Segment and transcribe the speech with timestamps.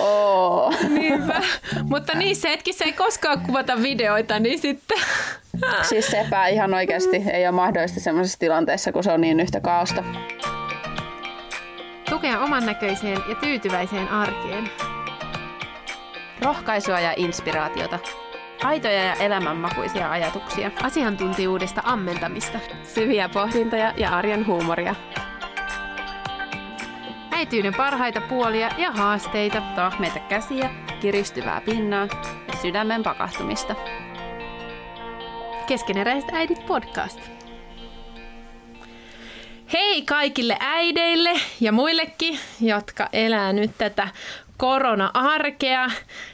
[0.00, 0.74] Oh.
[0.88, 1.42] Niinpä.
[1.82, 4.98] Mutta niissä hetkissä ei koskaan kuvata videoita, niin sitten...
[5.82, 10.04] Siis sepä ihan oikeasti ei ole mahdollista sellaisessa tilanteessa, kun se on niin yhtä kaosta.
[12.10, 14.70] Tukea oman näköiseen ja tyytyväiseen arkeen.
[16.42, 17.98] Rohkaisua ja inspiraatiota.
[18.64, 20.70] Aitoja ja elämänmakuisia ajatuksia.
[20.82, 22.58] Asiantuntijuudesta ammentamista.
[22.82, 24.94] Syviä pohdintoja ja arjen huumoria.
[27.40, 29.60] Äityyden parhaita puolia ja haasteita.
[29.74, 30.70] Tahmeita käsiä,
[31.00, 32.08] kiristyvää pinnaa
[32.48, 33.74] ja sydämen pakahtumista.
[35.66, 37.20] Keskeneräiset äidit podcast.
[39.72, 44.08] Hei kaikille äideille ja muillekin, jotka elää nyt tätä
[44.56, 45.90] korona-arkea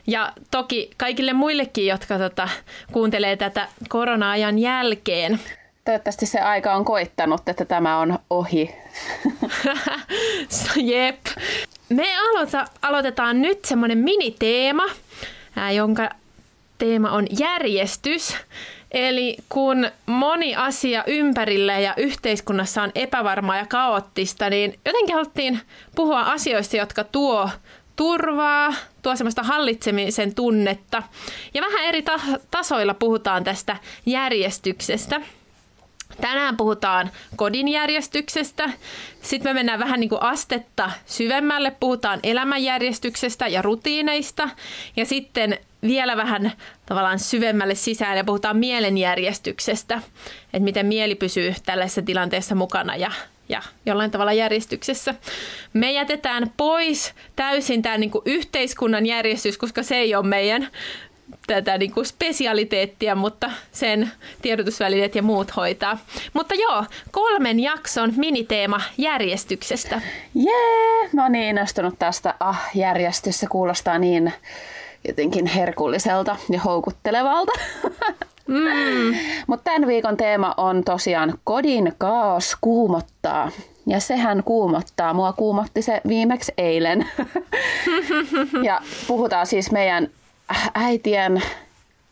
[0.06, 2.48] ja toki kaikille muillekin, jotka tota,
[2.92, 5.40] kuuntelee tätä korona-ajan jälkeen.
[5.86, 8.74] Toivottavasti se aika on koittanut, että tämä on ohi.
[10.76, 11.26] Jep.
[11.88, 14.84] Me aloita, aloitetaan nyt semmoinen miniteema,
[15.74, 16.10] jonka
[16.78, 18.36] teema on järjestys.
[18.92, 25.60] Eli kun moni asia ympärillä ja yhteiskunnassa on epävarmaa ja kaoottista, niin jotenkin haluttiin
[25.94, 27.50] puhua asioista, jotka tuo
[27.96, 31.02] turvaa, tuo semmoista hallitsemisen tunnetta.
[31.54, 35.20] Ja vähän eri ta- tasoilla puhutaan tästä järjestyksestä.
[36.20, 38.70] Tänään puhutaan kodin järjestyksestä.
[39.22, 44.48] Sitten me mennään vähän niin kuin astetta syvemmälle, puhutaan elämänjärjestyksestä ja rutiineista.
[44.96, 46.52] Ja sitten vielä vähän
[46.86, 50.00] tavallaan syvemmälle sisään ja puhutaan mielenjärjestyksestä,
[50.44, 53.10] että miten mieli pysyy tällaisessa tilanteessa mukana ja,
[53.48, 55.14] ja jollain tavalla järjestyksessä.
[55.72, 60.68] Me jätetään pois täysin tämä niin yhteiskunnan järjestys, koska se ei ole meidän
[61.46, 64.10] tätä niin kuin spesialiteettia, mutta sen
[64.42, 65.98] tiedotusvälineet ja muut hoitaa.
[66.32, 70.00] Mutta joo, kolmen jakson miniteema järjestyksestä.
[70.34, 70.44] Jee,
[71.00, 72.34] yeah, mä oon niin innostunut tästä.
[72.40, 74.32] Ah, järjestys, se kuulostaa niin
[75.06, 77.52] jotenkin herkulliselta ja houkuttelevalta.
[78.46, 79.16] Mm.
[79.46, 83.50] Mutta tämän viikon teema on tosiaan kodin kaos kuumottaa.
[83.86, 85.14] Ja sehän kuumottaa.
[85.14, 87.06] Mua kuumotti se viimeksi eilen.
[88.68, 90.08] ja puhutaan siis meidän
[90.74, 91.42] äitien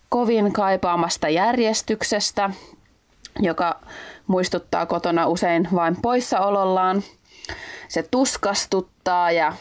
[0.08, 2.50] kovin kaipaamasta järjestyksestä,
[3.40, 3.80] joka
[4.26, 7.02] muistuttaa kotona usein vain poissaolollaan.
[7.88, 9.52] Se tuskastuttaa ja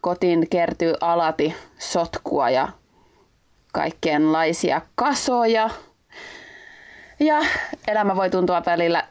[0.00, 2.68] kotiin kertyy alati sotkua ja
[3.72, 5.70] kaikkeenlaisia kasoja.
[7.20, 7.40] Ja
[7.88, 9.04] elämä voi tuntua välillä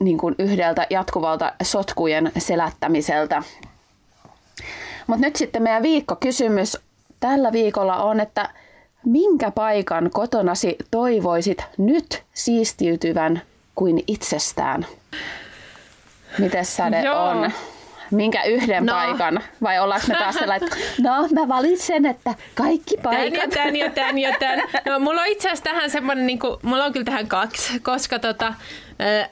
[0.00, 3.42] niin kuin yhdeltä jatkuvalta sotkujen selättämiseltä.
[5.06, 6.78] Mutta nyt sitten meidän viikkokysymys
[7.28, 8.48] tällä viikolla on, että
[9.04, 13.42] minkä paikan kotonasi toivoisit nyt siistiytyvän
[13.74, 14.86] kuin itsestään?
[16.38, 17.24] Miten Sade Joo.
[17.24, 17.50] on?
[18.10, 18.92] Minkä yhden no.
[18.92, 19.40] paikan?
[19.62, 23.50] Vai ollaanko me taas sellainen, että no mä valitsen, että kaikki paikat.
[23.50, 24.62] Tän ja tän ja tän ja tän.
[24.86, 28.18] No mulla on itse asiassa tähän semmoinen, niin kuin, mulla on kyllä tähän kaksi, koska
[28.18, 28.54] tota,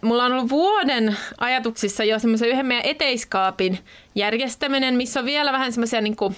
[0.00, 3.78] mulla on ollut vuoden ajatuksissa jo semmoisen yhden meidän eteiskaapin
[4.14, 6.36] järjestäminen, missä on vielä vähän semmoisia niin kuin,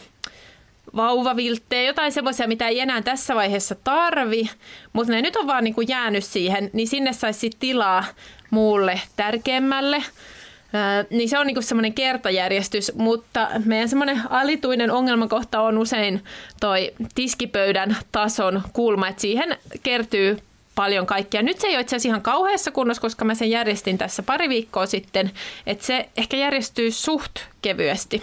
[0.96, 4.50] vauvavilttejä, jotain semmoisia, mitä ei enää tässä vaiheessa tarvi,
[4.92, 8.04] mutta ne nyt on vaan niin kuin jäänyt siihen, niin sinne saisi tilaa
[8.50, 9.96] muulle tärkeämmälle.
[9.96, 16.24] Öö, niin se on niinku semmoinen kertajärjestys, mutta meidän semmoinen alituinen ongelmakohta on usein
[16.60, 20.38] toi tiskipöydän tason kulma, että siihen kertyy
[20.74, 21.42] paljon kaikkia.
[21.42, 24.48] Nyt se ei ole itse asiassa ihan kauheassa kunnossa, koska mä sen järjestin tässä pari
[24.48, 25.30] viikkoa sitten,
[25.66, 28.22] että se ehkä järjestyy suht kevyesti.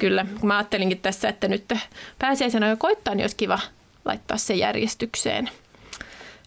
[0.00, 1.72] Kyllä, mä ajattelinkin tässä, että nyt
[2.18, 3.58] pääsiäisenä jo koittaa, niin olisi kiva
[4.04, 5.50] laittaa se järjestykseen.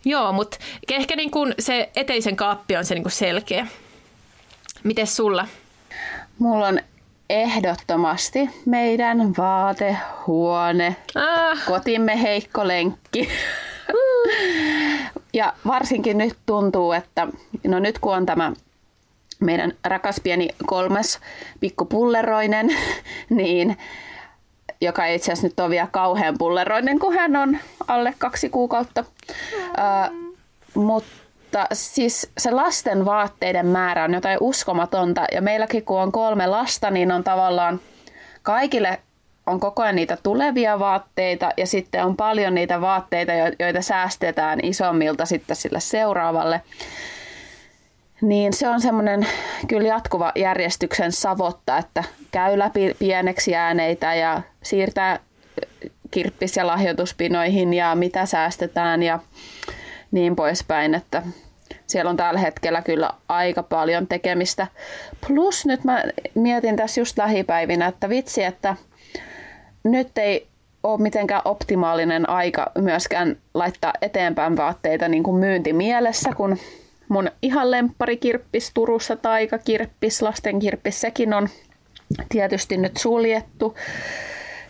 [0.06, 0.58] Joo, mutta
[0.92, 3.68] ehkä niin kuin se eteisen kaappi on se niin kuin selkeä.
[4.84, 5.48] Mites sulla?
[6.40, 6.80] Mulla on
[7.30, 11.66] ehdottomasti meidän vaatehuone, ah.
[11.66, 13.30] kotimme heikko lenkki.
[15.34, 17.28] ja varsinkin nyt tuntuu, että
[17.64, 18.54] no nyt kun on tämä
[19.46, 21.20] meidän rakas pieni kolmas
[21.60, 22.70] pikkupulleroinen,
[23.30, 23.78] niin
[24.82, 27.58] joka ei itse asiassa nyt ole vielä kauhean pulleroinen, kun hän on
[27.88, 29.02] alle kaksi kuukautta.
[29.02, 29.58] Mm.
[29.60, 30.34] Uh,
[30.84, 35.26] mutta siis se lasten vaatteiden määrä on jotain uskomatonta.
[35.32, 37.80] Ja meilläkin kun on kolme lasta, niin on tavallaan
[38.44, 39.00] kaikille
[39.46, 45.26] on koko ajan niitä tulevia vaatteita ja sitten on paljon niitä vaatteita, joita säästetään isommilta
[45.26, 46.62] sitten sille seuraavalle.
[48.24, 49.28] Niin se on semmoinen
[49.68, 55.20] kyllä jatkuva järjestyksen savotta, että käy läpi pieneksi jääneitä ja siirtää
[56.12, 59.20] kirppis- ja lahjoituspinoihin ja mitä säästetään ja
[60.12, 61.24] niin poispäin, että
[61.88, 64.68] siellä on tällä hetkellä kyllä aika paljon tekemistä.
[65.28, 66.04] Plus nyt mä
[66.36, 68.76] mietin tässä just lähipäivinä, että vitsi, että
[69.84, 70.48] nyt ei
[70.84, 76.58] ole mitenkään optimaalinen aika myöskään laittaa eteenpäin vaatteita niin kuin myyntimielessä, kun
[77.14, 81.50] mun ihan lempparikirppis Turussa, taikakirppis, lastenkirppis, sekin on
[82.30, 83.76] tietysti nyt suljettu.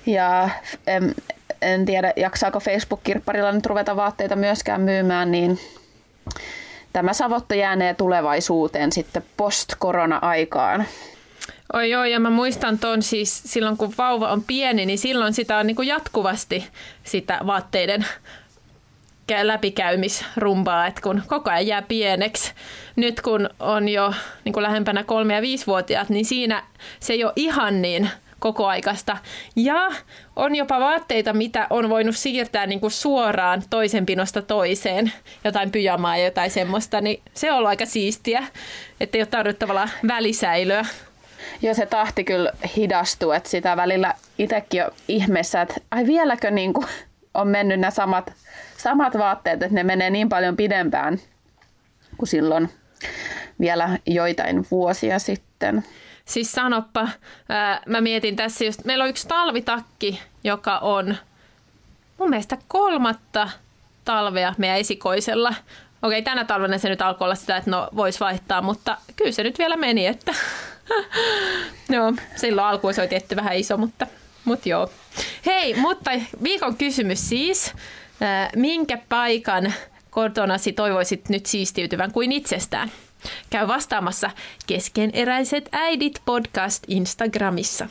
[0.05, 0.49] Ja
[0.87, 1.15] en,
[1.61, 5.59] en tiedä, jaksaako Facebook-kirpparilla nyt ruveta vaatteita myöskään myymään, niin
[6.93, 10.85] tämä savotto jäänee tulevaisuuteen sitten post-korona-aikaan.
[11.73, 15.57] Oi joo, ja mä muistan ton siis silloin, kun vauva on pieni, niin silloin sitä
[15.57, 16.67] on niin kuin jatkuvasti
[17.03, 18.05] sitä vaatteiden
[19.43, 22.53] läpikäymisrumbaa, että kun koko ajan jää pieneksi.
[22.95, 24.13] Nyt kun on jo
[24.45, 26.63] niin kuin lähempänä kolme- ja viisivuotiaat, niin siinä
[26.99, 28.09] se ei ole ihan niin
[28.43, 29.17] koko aikasta.
[29.55, 29.91] Ja
[30.35, 35.11] on jopa vaatteita, mitä on voinut siirtää niin kuin suoraan toisen pinosta toiseen,
[35.43, 38.43] jotain pyjamaa ja jotain semmoista, niin se on ollut aika siistiä,
[38.99, 40.85] että ei ole tarvinnut tavallaan välisäilöä.
[41.61, 46.73] Joo, se tahti kyllä hidastuu, että sitä välillä itsekin on ihmeessä, että ai vieläkö niin
[46.73, 46.87] kuin
[47.33, 48.33] on mennyt nämä samat,
[48.83, 51.19] samat vaatteet, että ne menee niin paljon pidempään
[52.17, 52.69] kuin silloin
[53.59, 55.83] vielä joitain vuosia sitten.
[56.25, 57.09] Siis sanoppa,
[57.85, 61.15] mä mietin tässä just, meillä on yksi talvitakki, joka on
[62.17, 63.49] mun mielestä kolmatta
[64.05, 65.53] talvea meidän esikoisella.
[66.01, 69.43] Okei, tänä talvena se nyt alkoi olla sitä, että no vois vaihtaa, mutta kyllä se
[69.43, 70.33] nyt vielä meni, että
[71.95, 74.07] no, silloin alkuun se oli tietty vähän iso, mutta,
[74.45, 74.89] mutta joo.
[75.45, 76.11] Hei, mutta
[76.43, 77.73] viikon kysymys siis.
[78.55, 79.73] Minkä paikan
[80.09, 82.91] kotonasi toivoisit nyt siistiytyvän kuin itsestään?
[83.49, 84.31] Käy vastaamassa
[84.67, 87.87] keskeneräiset äidit podcast Instagramissa.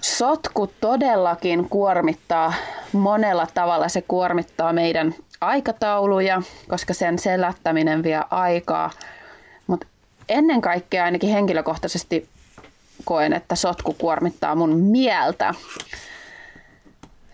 [0.00, 2.52] Sotku todellakin kuormittaa
[2.92, 3.88] monella tavalla.
[3.88, 8.90] Se kuormittaa meidän aikatauluja, koska sen selättäminen vie aikaa.
[10.28, 12.28] Ennen kaikkea ainakin henkilökohtaisesti
[13.04, 15.54] koen, että sotku kuormittaa mun mieltä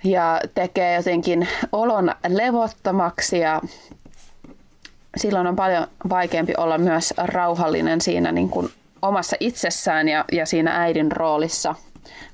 [0.04, 3.60] ja tekee jotenkin olon levottomaksi ja
[5.16, 8.72] silloin on paljon vaikeampi olla myös rauhallinen siinä niin kuin
[9.02, 11.74] omassa itsessään ja, ja siinä äidin roolissa,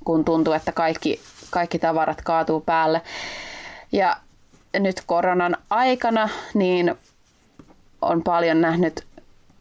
[0.05, 1.20] kun tuntuu, että kaikki,
[1.50, 3.03] kaikki tavarat kaatuu päälle.
[3.93, 4.17] Ja
[4.79, 6.94] nyt koronan aikana niin
[8.03, 9.06] on paljon nähnyt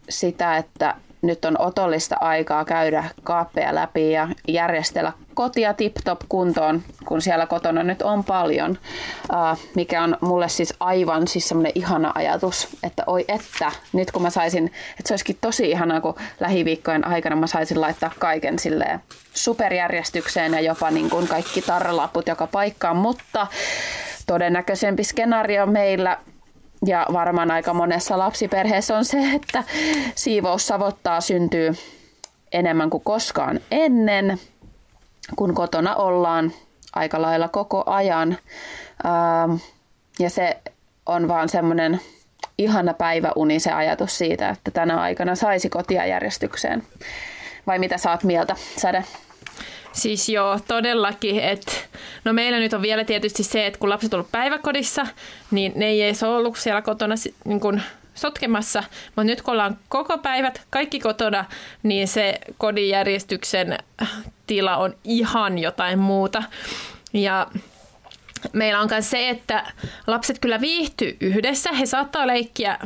[0.09, 7.21] sitä, että nyt on otollista aikaa käydä kaappeja läpi ja järjestellä kotia tip-top kuntoon, kun
[7.21, 8.77] siellä kotona nyt on paljon,
[9.75, 14.29] mikä on mulle siis aivan siis semmoinen ihana ajatus, että oi että, nyt kun mä
[14.29, 18.99] saisin, että se olisikin tosi ihanaa, kun lähiviikkojen aikana mä saisin laittaa kaiken silleen
[19.33, 23.47] superjärjestykseen ja jopa niin kuin kaikki tarralaput joka paikkaan, mutta
[24.27, 26.17] todennäköisempi skenaario meillä
[26.85, 29.63] ja varmaan aika monessa lapsiperheessä on se, että
[30.15, 31.75] siivoussavottaa syntyy
[32.51, 34.39] enemmän kuin koskaan ennen,
[35.35, 36.51] kun kotona ollaan
[36.93, 38.37] aika lailla koko ajan.
[39.05, 39.55] Ähm,
[40.19, 40.57] ja se
[41.05, 41.99] on vaan semmoinen
[42.57, 46.83] ihana päiväuni se ajatus siitä, että tänä aikana saisi kotia järjestykseen.
[47.67, 49.03] Vai mitä saat mieltä, Säde?
[49.95, 51.39] Siis joo, todellakin.
[51.39, 51.89] Et,
[52.23, 55.07] no meillä nyt on vielä tietysti se, että kun lapset on ollut päiväkodissa,
[55.51, 57.15] niin ne ei edes ollut siellä kotona
[57.45, 57.81] niin kun
[58.15, 58.83] sotkemassa.
[59.05, 61.45] Mutta nyt kun ollaan koko päivät, kaikki kotona,
[61.83, 63.77] niin se kodinjärjestyksen
[64.47, 66.43] tila on ihan jotain muuta.
[67.13, 67.47] Ja
[68.53, 69.73] meillä on myös se, että
[70.07, 71.73] lapset kyllä viihtyy yhdessä.
[71.73, 72.79] He saattaa leikkiä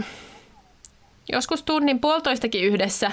[1.32, 3.12] joskus tunnin puolitoistakin yhdessä,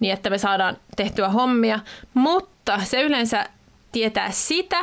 [0.00, 1.78] niin että me saadaan tehtyä hommia,
[2.14, 3.48] mutta se yleensä
[3.92, 4.80] tietää sitä,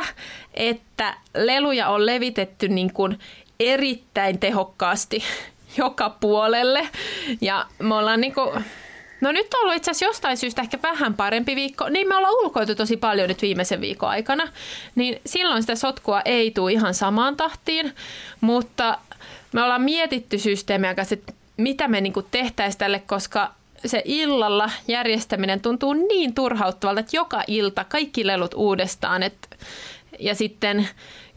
[0.54, 3.18] että leluja on levitetty niin kuin
[3.60, 5.22] erittäin tehokkaasti
[5.76, 6.88] joka puolelle.
[7.40, 8.64] Ja me ollaan niin kuin,
[9.20, 12.44] no nyt on ollut itse asiassa jostain syystä ehkä vähän parempi viikko, niin me ollaan
[12.44, 14.48] ulkoitu tosi paljon nyt viimeisen viikon aikana,
[14.94, 17.94] niin silloin sitä sotkua ei tule ihan samaan tahtiin,
[18.40, 18.98] mutta
[19.52, 23.50] me ollaan mietitty systeemiä kanssa, että mitä me niin tehtäisiin tälle, koska
[23.86, 29.22] se illalla järjestäminen tuntuu niin turhauttavalta, että joka ilta kaikki lelut uudestaan.
[29.22, 29.56] Et,
[30.18, 30.88] ja sitten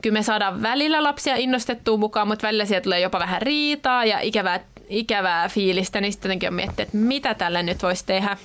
[0.02, 4.20] kyllä me saadaan välillä lapsia innostettua mukaan, mutta välillä sieltä tulee jopa vähän riitaa ja
[4.20, 8.38] ikävää, ikävää fiilistä, niin sitten on miettinyt, että mitä tälle nyt voisi tehdä.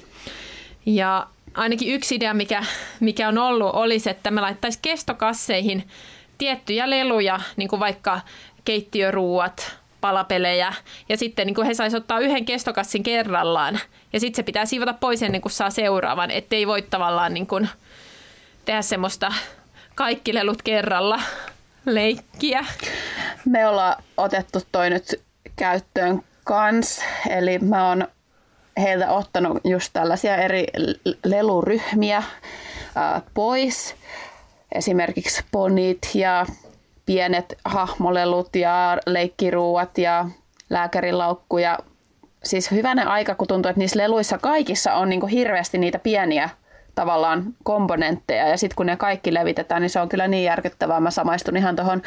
[0.87, 2.65] Ja ainakin yksi idea, mikä,
[3.01, 5.89] mikä on ollut, olisi, että me laittaisiin kestokasseihin
[6.39, 8.21] tiettyjä leluja, niin kuin vaikka
[8.65, 10.75] keittiöruuat, palapelejä.
[11.09, 13.81] Ja sitten niin kuin he saisivat ottaa yhden kestokassin kerrallaan.
[14.13, 16.31] Ja sitten se pitää siivota pois ennen kuin saa seuraavan.
[16.31, 17.69] Ettei voi tavallaan niin kuin
[18.65, 19.33] tehdä semmoista
[19.95, 21.21] kaikki lelut kerralla
[21.87, 22.65] leikkiä.
[23.45, 25.21] Me ollaan otettu toi nyt
[25.57, 27.01] käyttöön kans.
[27.31, 28.09] Eli mä oon
[28.79, 30.67] heiltä ottanut just tällaisia eri
[31.25, 32.23] leluryhmiä
[33.35, 33.95] pois.
[34.75, 36.47] Esimerkiksi ponit ja
[37.07, 40.29] pienet hahmolelut ja leikkiruuat ja
[40.71, 41.79] lääkärilaukku ja
[42.45, 46.51] siis hyvänen aika, kun tuntuu, että niissä leluissa kaikissa on niin hirveästi niitä pieniä
[46.95, 51.01] tavallaan komponentteja ja sitten kun ne kaikki levitetään, niin se on kyllä niin järkyttävää.
[51.01, 52.03] Mä samaistun ihan tuohon.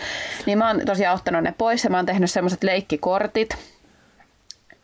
[0.46, 3.58] Niin mä oon tosiaan ottanut ne pois ja mä oon tehnyt semmoiset leikkikortit,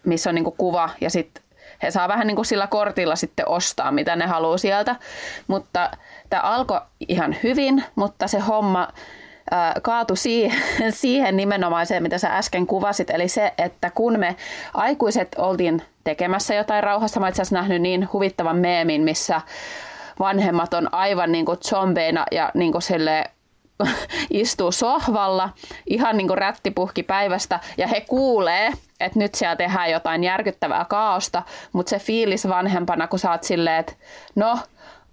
[0.03, 1.43] missä on niinku kuva ja sitten
[1.83, 4.95] he saa vähän niin kuin sillä kortilla sitten ostaa, mitä ne haluaa sieltä.
[5.47, 5.91] Mutta
[6.29, 8.87] tämä alkoi ihan hyvin, mutta se homma
[9.81, 10.61] kaatu siihen,
[11.01, 14.35] siihen nimenomaiseen, mitä sä äsken kuvasit, eli se, että kun me
[14.73, 19.41] aikuiset oltiin tekemässä jotain rauhassa, mä itse nähnyt niin huvittavan meemin, missä
[20.19, 23.25] vanhemmat on aivan niin kuin zombeina ja niin kuin sille
[24.29, 25.49] istuu sohvalla
[25.87, 31.43] ihan niin kuin rättipuhki päivästä ja he kuulee, että nyt siellä tehdään jotain järkyttävää kaaosta,
[31.73, 33.93] mutta se fiilis vanhempana, kun sä oot silleen, että
[34.35, 34.59] no,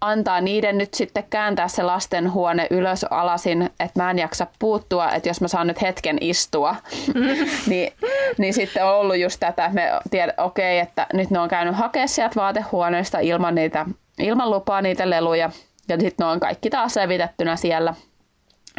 [0.00, 5.28] antaa niiden nyt sitten kääntää se lastenhuone ylös alasin, että mä en jaksa puuttua, että
[5.28, 6.76] jos mä saan nyt hetken istua,
[7.66, 7.92] niin,
[8.38, 11.48] niin sitten on ollut just tätä, että me tiedä, okei, okay, että nyt ne on
[11.48, 13.86] käynyt hakemaan sieltä vaatehuoneesta ilman, niitä,
[14.18, 15.50] ilman lupaa niitä leluja,
[15.88, 17.94] ja sitten ne on kaikki taas levitettynä siellä.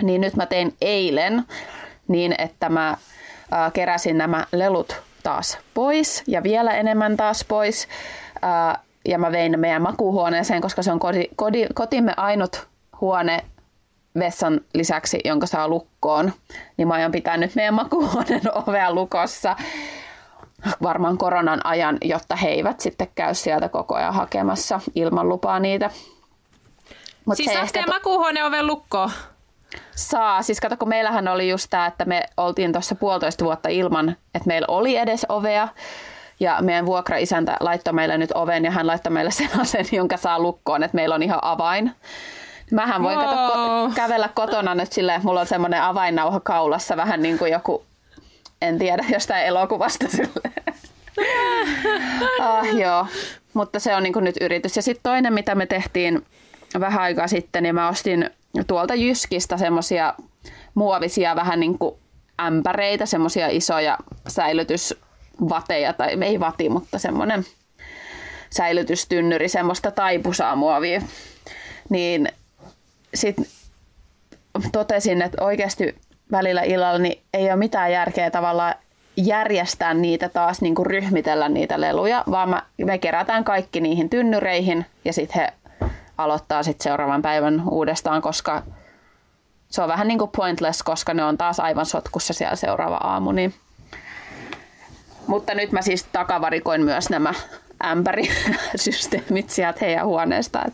[0.01, 1.43] Niin nyt mä tein eilen
[2.07, 2.97] niin, että mä
[3.51, 7.87] ää, keräsin nämä lelut taas pois ja vielä enemmän taas pois.
[8.41, 12.67] Ää, ja mä vein meidän makuuhuoneeseen, koska se on kodi, kodi, kotimme ainut
[13.01, 13.39] huone
[14.19, 16.33] vessan lisäksi, jonka saa lukkoon.
[16.77, 19.55] Niin mä aion pitää nyt meidän makuuhuoneen ovea lukossa
[20.81, 25.89] varmaan koronan ajan, jotta he eivät sitten käy sieltä koko ajan hakemassa ilman lupaa niitä.
[27.25, 27.93] Mut siis teidän to...
[27.93, 29.11] makuuhuoneen oven lukkoon?
[29.95, 30.41] Saa.
[30.41, 34.47] Siis kato, kun meillähän oli just tämä, että me oltiin tuossa puolitoista vuotta ilman, että
[34.47, 35.67] meillä oli edes ovea.
[36.39, 40.83] Ja meidän vuokraisäntä laittoi meille nyt oven ja hän laittoi meille sellaisen, jonka saa lukkoon,
[40.83, 41.91] että meillä on ihan avain.
[42.71, 43.25] Mähän voin wow.
[43.29, 47.51] kato, ko- kävellä kotona nyt silleen, että mulla on semmoinen avainnauha kaulassa, vähän niin kuin
[47.51, 47.83] joku,
[48.61, 50.53] en tiedä, jostain elokuvasta silleen.
[52.39, 53.07] ah, joo,
[53.53, 54.75] mutta se on niin kuin nyt yritys.
[54.75, 56.25] Ja sitten toinen, mitä me tehtiin
[56.79, 58.29] vähän aikaa sitten, niin mä ostin
[58.67, 60.13] tuolta Jyskistä semmoisia
[60.73, 61.95] muovisia vähän niin kuin
[62.41, 63.97] ämpäreitä, semmoisia isoja
[65.39, 67.45] säilytysvateja, tai ei vati, mutta semmoinen
[68.49, 71.01] säilytystynnyri, semmoista taipusaa muovia.
[71.89, 72.29] Niin
[73.13, 73.45] sitten
[74.71, 75.95] totesin, että oikeasti
[76.31, 78.75] välillä illalla niin ei ole mitään järkeä tavallaan
[79.17, 84.85] järjestää niitä taas, niin kuin ryhmitellä niitä leluja, vaan mä, me kerätään kaikki niihin tynnyreihin
[85.05, 85.53] ja sitten he
[86.17, 88.63] aloittaa sitten seuraavan päivän uudestaan, koska
[89.69, 93.31] se on vähän niin kuin pointless, koska ne on taas aivan sotkussa siellä seuraava aamu.
[93.31, 93.53] Niin.
[95.29, 97.33] Mutta nyt mä siis takavarikoin myös nämä
[97.85, 100.61] ämpärisysteemit sieltä heidän huoneesta.
[100.67, 100.73] Et,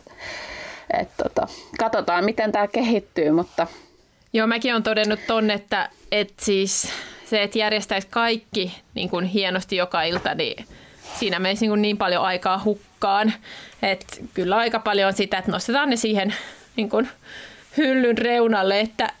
[1.00, 1.48] et tota,
[1.78, 3.66] katsotaan, miten tämä kehittyy, mutta...
[4.32, 6.88] Joo, mäkin olen todennut ton, että, että siis
[7.24, 10.66] se, että järjestäisi kaikki niin kuin hienosti joka ilta, niin
[11.18, 13.32] siinä menisi niin, niin paljon aikaa hukkaan.
[13.82, 16.34] Et kyllä aika paljon sitä, että nostetaan ne siihen
[16.76, 17.08] niin kuin
[17.76, 19.12] hyllyn reunalle, että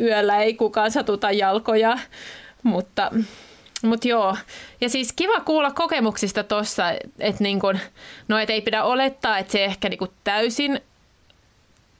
[0.00, 1.98] yöllä ei kukaan satuta jalkoja,
[2.62, 3.10] mutta
[3.82, 4.36] mutta joo,
[4.80, 7.78] ja siis kiva kuulla kokemuksista tuossa, että niin kun,
[8.28, 10.80] no et ei pidä olettaa, että se ehkä niin täysin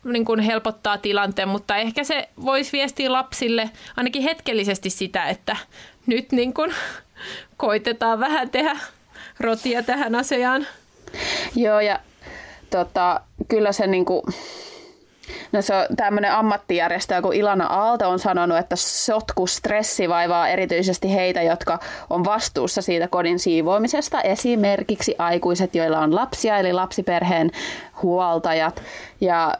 [0.04, 5.56] niin kun helpottaa tilanteen, mutta ehkä se voisi viestiä lapsille ainakin hetkellisesti sitä, että
[6.06, 6.72] nyt niin kun
[7.56, 8.78] koitetaan vähän tehdä
[9.40, 10.66] rotia tähän asiaan.
[11.56, 11.98] Joo, ja
[12.70, 14.26] tota, kyllä se niinku,
[15.52, 21.14] No se on tämmöinen ammattijärjestö, kun Ilana Aalto on sanonut, että sotku stressi vaivaa erityisesti
[21.14, 21.78] heitä, jotka
[22.10, 24.20] on vastuussa siitä kodin siivoamisesta.
[24.20, 27.50] Esimerkiksi aikuiset, joilla on lapsia, eli lapsiperheen
[28.02, 28.82] huoltajat.
[29.20, 29.54] Ja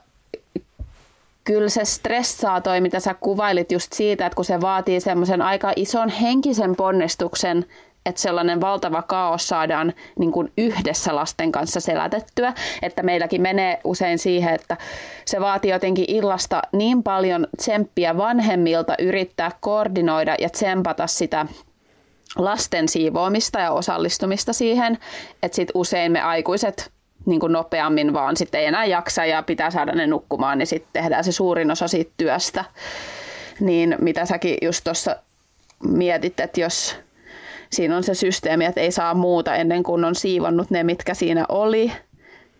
[1.44, 5.72] kyllä se stressaa toi, mitä sä kuvailit just siitä, että kun se vaatii semmoisen aika
[5.76, 7.66] ison henkisen ponnistuksen
[8.06, 12.54] että sellainen valtava kaos saadaan niin kuin yhdessä lasten kanssa selätettyä.
[12.82, 14.76] Että meilläkin menee usein siihen, että
[15.24, 21.46] se vaatii jotenkin illasta niin paljon tsemppiä vanhemmilta yrittää koordinoida ja tsempata sitä
[22.36, 24.98] lasten siivoamista ja osallistumista siihen,
[25.42, 26.90] että sitten usein me aikuiset
[27.26, 30.90] niin kuin nopeammin vaan sitten ei enää jaksa ja pitää saada ne nukkumaan, niin sitten
[30.92, 32.64] tehdään se suurin osa siitä työstä.
[33.60, 35.16] Niin mitä säkin just tuossa
[35.88, 36.96] mietit, että jos
[37.72, 41.44] siinä on se systeemi, että ei saa muuta ennen kuin on siivonnut ne, mitkä siinä
[41.48, 41.92] oli,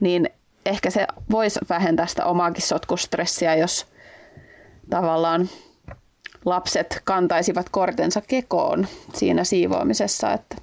[0.01, 0.31] niin
[0.67, 3.87] ehkä se voisi vähentää sitä omaakin sotkustressiä, jos
[4.91, 5.49] tavallaan
[6.45, 10.33] lapset kantaisivat kortensa kekoon siinä siivoamisessa.
[10.33, 10.57] Että.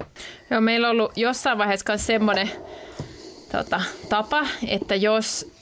[0.50, 2.50] Joo, meillä on ollut jossain vaiheessa myös semmoinen
[3.52, 5.52] tota, tapa, että jos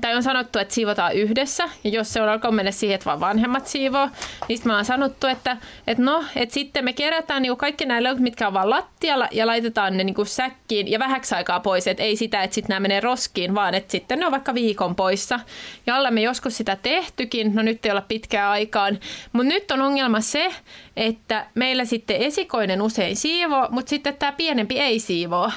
[0.00, 3.20] tai on sanottu, että siivotaan yhdessä, ja jos se on alkanut mennä siihen, että vaan
[3.20, 4.08] vanhemmat siivoo,
[4.48, 8.02] niin sitten mä oon sanottu, että, että no, että sitten me kerätään niinku kaikki nämä
[8.02, 12.02] löydöt, mitkä on vaan lattialla, ja laitetaan ne niinku säkkiin ja vähäksi aikaa pois, että
[12.02, 15.40] ei sitä, että sitten nämä menee roskiin, vaan että sitten ne on vaikka viikon poissa.
[15.86, 18.98] Ja olemme joskus sitä tehtykin, no nyt ei olla pitkään aikaan,
[19.32, 20.52] mutta nyt on ongelma se,
[20.96, 25.50] että meillä sitten esikoinen usein siivoo, mutta sitten tämä pienempi ei siivoo.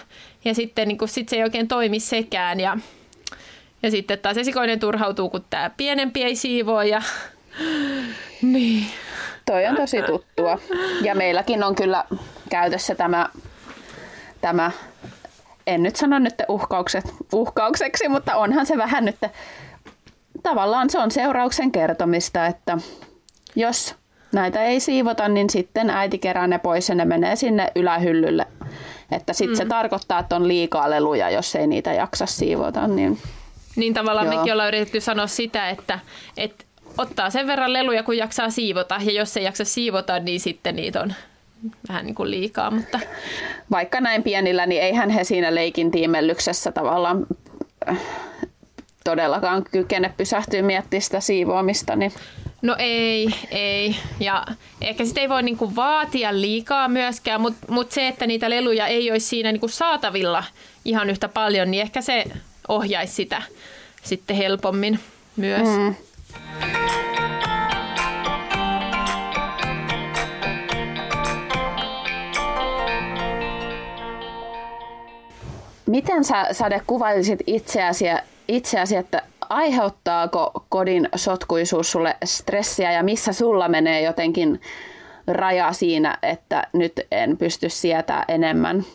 [0.45, 2.77] Ja sitten niin sit se ei oikein toimi sekään, ja
[3.83, 7.01] ja sitten taas esikoinen turhautuu, kun tämä pienempi ei siivoo ja
[8.41, 8.85] niin.
[9.45, 10.59] Toi on tosi tuttua.
[11.01, 12.03] Ja meilläkin on kyllä
[12.49, 13.29] käytössä tämä,
[14.41, 14.71] tämä
[15.67, 19.15] en nyt sano nyt uhkaukset, uhkaukseksi, mutta onhan se vähän nyt,
[20.43, 22.77] tavallaan se on seurauksen kertomista, että
[23.55, 23.95] jos
[24.33, 28.45] näitä ei siivota, niin sitten äiti kerää ne pois ja ne menee sinne ylähyllylle.
[29.11, 29.57] Että sitten mm.
[29.57, 32.87] se tarkoittaa, että on liikaa leluja, jos ei niitä jaksa siivota.
[32.87, 33.19] Niin
[33.77, 34.35] niin tavallaan Joo.
[34.35, 35.99] mekin ollaan yritetty sanoa sitä, että,
[36.37, 36.65] että
[36.97, 38.99] ottaa sen verran leluja, kun jaksaa siivota.
[39.05, 41.13] Ja jos ei jaksa siivota, niin sitten niitä on
[41.89, 42.71] vähän niin kuin liikaa.
[42.71, 42.99] Mutta...
[43.71, 47.27] Vaikka näin pienillä, niin eihän he siinä leikin tiimellyksessä tavallaan
[47.89, 47.97] äh,
[49.03, 51.95] todellakaan kykene pysähtyä miettimään sitä siivoamista.
[51.95, 52.11] Niin...
[52.61, 53.95] No ei, ei.
[54.19, 54.45] Ja
[54.81, 59.11] ehkä sitä ei voi niinku vaatia liikaa myöskään, mutta mut se, että niitä leluja ei
[59.11, 60.43] olisi siinä niinku saatavilla
[60.85, 62.23] ihan yhtä paljon, niin ehkä se
[62.67, 63.41] ohjaisi sitä
[64.03, 64.99] sitten helpommin
[65.35, 65.67] myös.
[65.67, 65.95] Mm.
[75.85, 78.05] Miten sä, Sade, kuvailisit itseäsi,
[78.47, 84.61] itseäsi, että aiheuttaako kodin sotkuisuus sulle stressiä ja missä sulla menee jotenkin
[85.27, 88.85] raja siinä, että nyt en pysty sietää enemmän?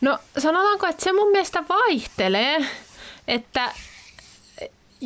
[0.00, 2.66] No sanotaanko, että se mun mielestä vaihtelee
[3.28, 3.72] että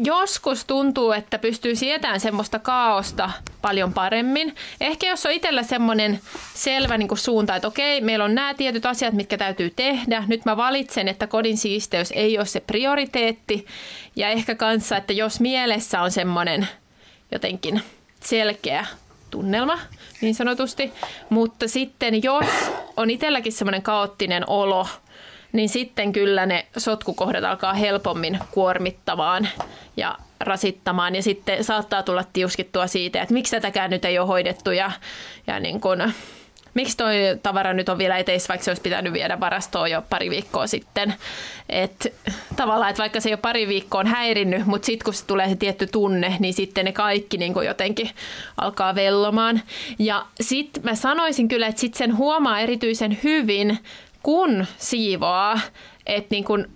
[0.04, 3.30] joskus tuntuu, että pystyy sietämään semmoista kaaosta
[3.62, 4.54] paljon paremmin.
[4.80, 6.20] Ehkä jos on itsellä semmoinen
[6.54, 10.24] selvä niin kuin suunta, että okei, meillä on nämä tietyt asiat, mitkä täytyy tehdä.
[10.26, 13.66] Nyt mä valitsen, että kodin siisteys ei ole se prioriteetti.
[14.16, 16.68] Ja ehkä kanssa, että jos mielessä on semmoinen
[17.32, 17.82] jotenkin
[18.20, 18.86] selkeä
[19.30, 19.78] tunnelma,
[20.20, 20.92] niin sanotusti.
[21.30, 22.46] Mutta sitten jos
[22.96, 24.86] on itselläkin semmoinen kaoottinen olo,
[25.56, 29.48] niin sitten kyllä ne sotkukohdat alkaa helpommin kuormittamaan
[29.96, 31.14] ja rasittamaan.
[31.14, 34.90] Ja sitten saattaa tulla tiuskittua siitä, että miksi tätäkään nyt ei ole hoidettu ja,
[35.46, 36.12] ja niin kun,
[36.74, 40.30] miksi toi tavara nyt on vielä eteissä, vaikka se olisi pitänyt viedä varastoon jo pari
[40.30, 41.14] viikkoa sitten.
[41.68, 42.14] Et,
[42.56, 45.56] tavallaan, että vaikka se jo pari viikkoa on häirinnyt, mutta sitten kun se tulee se
[45.56, 48.10] tietty tunne, niin sitten ne kaikki niin jotenkin
[48.56, 49.62] alkaa vellomaan.
[49.98, 53.78] Ja sitten mä sanoisin kyllä, että sitten sen huomaa erityisen hyvin,
[54.26, 55.60] kun siivoaa,
[56.06, 56.68] että niin kun,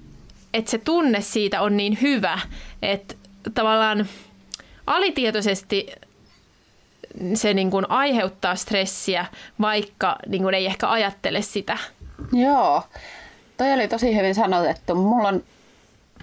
[0.54, 2.38] että se tunne siitä on niin hyvä,
[2.82, 3.14] että
[3.54, 4.06] tavallaan
[4.86, 5.86] alitietoisesti
[7.34, 9.26] se niin kun aiheuttaa stressiä,
[9.60, 11.78] vaikka niin kun ei ehkä ajattele sitä.
[12.32, 12.82] Joo,
[13.56, 14.94] toi oli tosi hyvin sanotettu.
[14.94, 15.42] Mulla on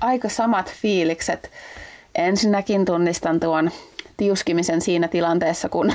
[0.02, 1.52] aika samat fiilikset.
[2.16, 3.72] Ensinnäkin tunnistan tuon
[4.18, 5.94] tiuskimisen siinä tilanteessa, kun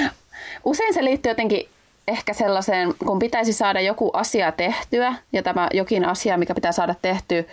[0.64, 1.68] usein se liittyy jotenkin
[2.08, 6.94] ehkä sellaiseen, kun pitäisi saada joku asia tehtyä, ja tämä jokin asia, mikä pitää saada
[7.02, 7.44] tehtyä,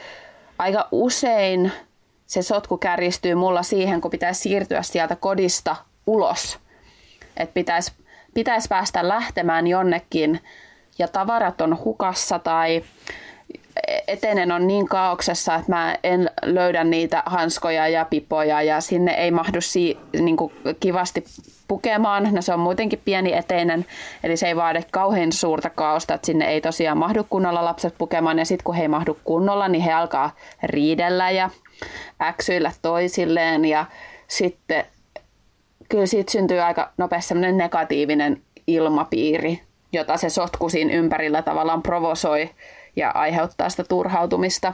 [0.57, 1.71] aika usein
[2.27, 5.75] se sotku kärjistyy mulla siihen, kun pitäisi siirtyä sieltä kodista
[6.07, 6.59] ulos.
[7.37, 7.91] Että pitäisi,
[8.33, 10.39] pitäisi päästä lähtemään jonnekin,
[10.99, 12.83] ja tavarat on hukassa tai
[14.07, 19.31] etenen on niin kaauksessa, että mä en löydä niitä hanskoja ja pipoja ja sinne ei
[19.31, 20.37] mahdu si- niin
[20.79, 21.23] kivasti
[21.69, 22.29] pukemaan.
[22.31, 23.85] No se on muutenkin pieni eteinen,
[24.23, 28.39] eli se ei vaadi kauhean suurta kaosta, että sinne ei tosiaan mahdu kunnolla lapset pukemaan.
[28.39, 31.49] Ja sitten kun he ei mahdu kunnolla, niin he alkaa riidellä ja
[32.21, 33.65] äksyillä toisilleen.
[33.65, 33.85] Ja
[34.27, 34.85] sitten
[35.89, 39.61] kyllä siitä syntyy aika nopeasti sellainen negatiivinen ilmapiiri,
[39.93, 42.49] jota se sotku siinä ympärillä tavallaan provosoi
[42.95, 44.73] ja aiheuttaa sitä turhautumista.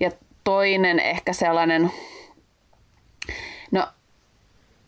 [0.00, 0.10] Ja
[0.44, 1.90] toinen ehkä sellainen,
[3.70, 3.86] no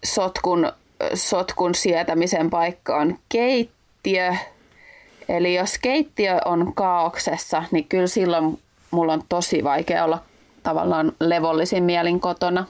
[0.05, 0.73] sotkun,
[1.15, 4.35] sotkun sietämisen paikka on keittiö.
[5.29, 8.59] Eli jos keittiö on kaauksessa, niin kyllä silloin
[8.91, 10.23] mulla on tosi vaikea olla
[10.63, 12.67] tavallaan levollisin mielin kotona.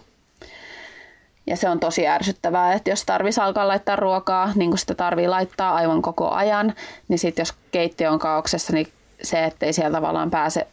[1.47, 5.29] Ja se on tosi ärsyttävää, että jos tarvitsisi alkaa laittaa ruokaa, niin kuin sitä tarvii
[5.29, 6.75] laittaa aivan koko ajan,
[7.09, 8.89] niin sitten jos keittiö on kaauksessa, niin
[9.23, 10.67] se, ettei siellä tavallaan pääse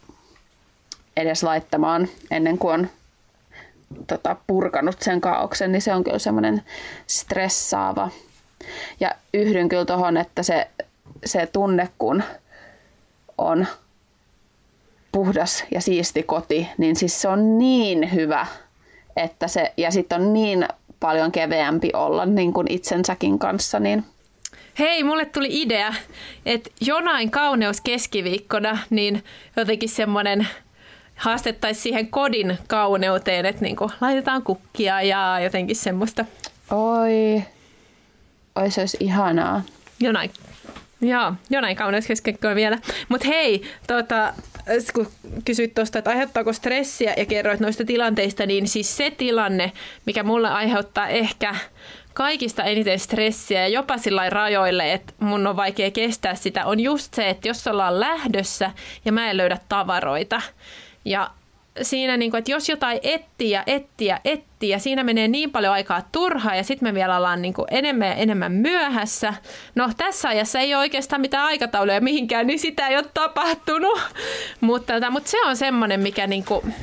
[1.16, 2.88] edes laittamaan ennen kuin on
[4.06, 6.62] tota, purkanut sen kaauksen, niin se on kyllä semmoinen
[7.06, 8.10] stressaava.
[9.00, 10.68] Ja yhdyn kyllä tuohon, että se,
[11.24, 12.22] se tunne, kun
[13.38, 13.66] on
[15.12, 18.46] puhdas ja siisti koti, niin siis se on niin hyvä,
[19.16, 20.68] että se, ja sitten on niin
[21.00, 24.04] paljon keveämpi olla niin kuin itsensäkin kanssa, niin
[24.78, 25.94] Hei, mulle tuli idea,
[26.46, 29.24] että jonain kauneus keskiviikkona, niin
[29.56, 30.48] jotenkin semmoinen
[31.22, 36.24] haastettaisiin siihen kodin kauneuteen, että niinku laitetaan kukkia ja jotenkin semmoista.
[36.70, 37.42] oi,
[38.56, 39.62] oi se olisi ihanaa.
[40.00, 40.30] Jonain,
[41.00, 42.78] joo, jonain kauneus keskiviikkona vielä.
[43.08, 44.34] Mutta hei, tota,
[44.94, 45.10] kun
[45.44, 49.72] kysyit tuosta, että aiheuttaako stressiä ja kerroit noista tilanteista, niin siis se tilanne,
[50.06, 51.54] mikä mulle aiheuttaa ehkä
[52.14, 57.14] kaikista eniten stressiä ja jopa sillä rajoille, että mun on vaikea kestää sitä, on just
[57.14, 58.70] se, että jos ollaan lähdössä
[59.04, 60.42] ja mä en löydä tavaroita.
[61.04, 61.30] Ja
[61.82, 63.64] siinä, niin kuin, että jos jotain etsii ja
[64.24, 67.66] etsii ja siinä menee niin paljon aikaa turhaa ja sitten me vielä ollaan niin kuin
[67.70, 69.34] enemmän ja enemmän myöhässä.
[69.74, 74.00] No tässä ajassa ei ole oikeastaan mitään aikatauluja mihinkään, niin sitä ei ole tapahtunut.
[74.60, 76.74] mutta, tota, mutta se on semmoinen, mikä niin kuin,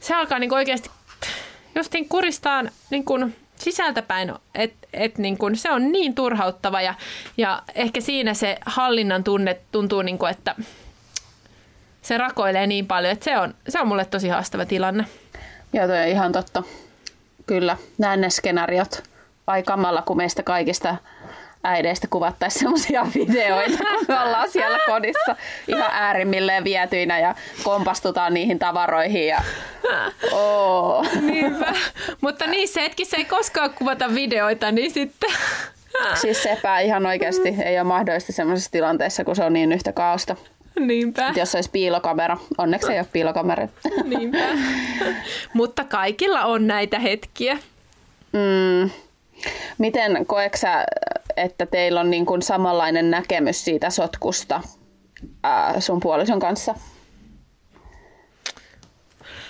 [0.00, 0.90] se alkaa niin kuin oikeasti
[1.74, 6.94] justiin kuristaan niin kuin sisältäpäin, että et niin se on niin turhauttava ja,
[7.36, 10.54] ja ehkä siinä se hallinnan tunne tuntuu, niin kun, että
[12.04, 15.04] se rakoilee niin paljon, että se on, se on mulle tosi haastava tilanne.
[15.72, 16.62] Joo, toi on ihan totta.
[17.46, 19.02] Kyllä, näen ne skenaariot.
[19.46, 20.96] Vai kamalla, kun meistä kaikista
[21.64, 25.36] äideistä kuvattaisiin semmoisia videoita, kun me ollaan siellä kodissa
[25.68, 29.26] ihan äärimmilleen vietyinä ja kompastutaan niihin tavaroihin.
[29.26, 29.42] Ja...
[30.32, 31.06] Oh.
[31.20, 31.74] Niinpä.
[32.20, 35.30] Mutta niissä hetkissä ei koskaan kuvata videoita, niin sitten...
[36.14, 40.36] Siis sepä ihan oikeasti ei ole mahdollista semmoisessa tilanteessa, kun se on niin yhtä kaosta.
[40.80, 41.32] Niinpä.
[41.36, 42.36] Jos olisi piilokamera.
[42.58, 43.68] Onneksi ei ole piilokamera.
[44.04, 44.38] Niinpä.
[45.54, 47.58] Mutta kaikilla on näitä hetkiä.
[48.32, 48.90] Mm.
[49.78, 50.84] Miten koeksä,
[51.36, 54.60] että teillä on niin kuin samanlainen näkemys siitä sotkusta
[55.42, 56.74] ää, sun puolison kanssa?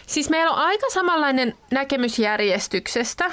[0.06, 3.30] Siis meillä on aika samanlainen näkemys järjestyksestä,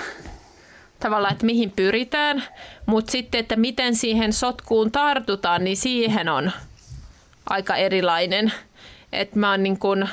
[0.99, 2.43] tavallaan, että mihin pyritään,
[2.86, 6.51] mutta sitten, että miten siihen sotkuun tartutaan, niin siihen on
[7.49, 8.54] aika erilainen.
[9.13, 10.08] Että mä oon niin kun,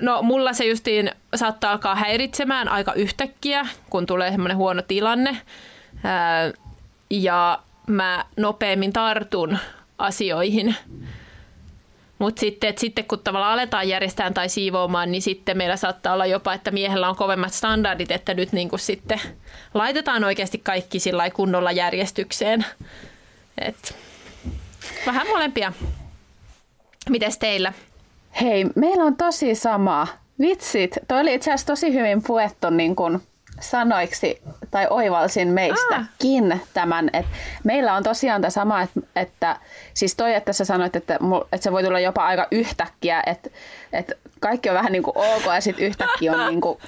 [0.00, 5.36] no mulla se justiin saattaa alkaa häiritsemään aika yhtäkkiä, kun tulee semmoinen huono tilanne.
[6.04, 6.52] Ää,
[7.10, 9.58] ja mä nopeammin tartun
[9.98, 10.76] asioihin.
[12.18, 16.54] Mutta sitten, sitten kun tavallaan aletaan järjestään tai siivoamaan, niin sitten meillä saattaa olla jopa,
[16.54, 19.20] että miehellä on kovemmat standardit, että nyt niin kuin sitten
[19.74, 22.64] laitetaan oikeasti kaikki sillä kunnolla järjestykseen.
[23.58, 23.96] Et
[25.06, 25.72] vähän molempia.
[27.10, 27.72] Mites teillä?
[28.40, 30.06] Hei, meillä on tosi sama.
[30.40, 33.22] Vitsit, toi oli itse asiassa tosi hyvin puettu niin kun
[33.60, 36.60] sanoiksi tai oivalsin meistäkin ah.
[36.74, 37.30] tämän, että
[37.64, 39.56] meillä on tosiaan tämä sama, että, että
[39.94, 41.18] siis toi, että sä sanoit, että,
[41.52, 43.50] että se voi tulla jopa aika yhtäkkiä, että,
[43.92, 46.78] että kaikki on vähän niin kuin ok ja sitten yhtäkkiä on niin kuin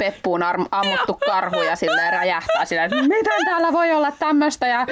[0.00, 4.86] peppuun arm, ammuttu karhu ja sille räjähtää sille, että miten täällä voi olla tämmöistä ja,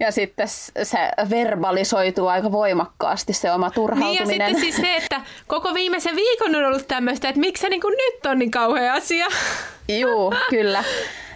[0.00, 0.48] ja sitten
[0.82, 0.98] se
[1.30, 4.28] verbalisoituu aika voimakkaasti se oma turhautuminen.
[4.28, 7.68] Niin ja sitten siis se, että koko viimeisen viikon on ollut tämmöistä, että miksi se
[7.68, 9.26] niin kuin nyt on niin kauhea asia.
[9.88, 10.84] Joo, kyllä.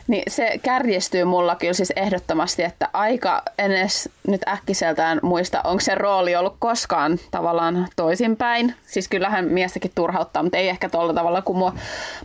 [0.09, 5.95] Niin se kärjistyy mulla kyllä siis ehdottomasti, että aika edes nyt äkkiseltään muista, onko se
[5.95, 8.75] rooli ollut koskaan tavallaan toisinpäin.
[8.87, 11.75] Siis kyllähän miestäkin turhauttaa, mutta ei ehkä tuolla tavalla kuin mua.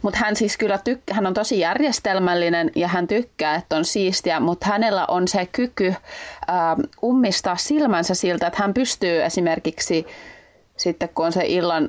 [0.02, 4.40] Mutta hän siis kyllä tykkää, hän on tosi järjestelmällinen ja hän tykkää, että on siistiä,
[4.40, 5.98] mutta hänellä on se kyky äh,
[7.04, 10.08] ummistaa silmänsä siltä, että hän pystyy esimerkiksi
[10.78, 11.88] sitten kun on se illan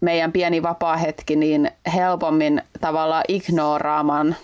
[0.00, 4.36] meidän pieni vapaa hetki, niin helpommin tavallaan ignoraamaan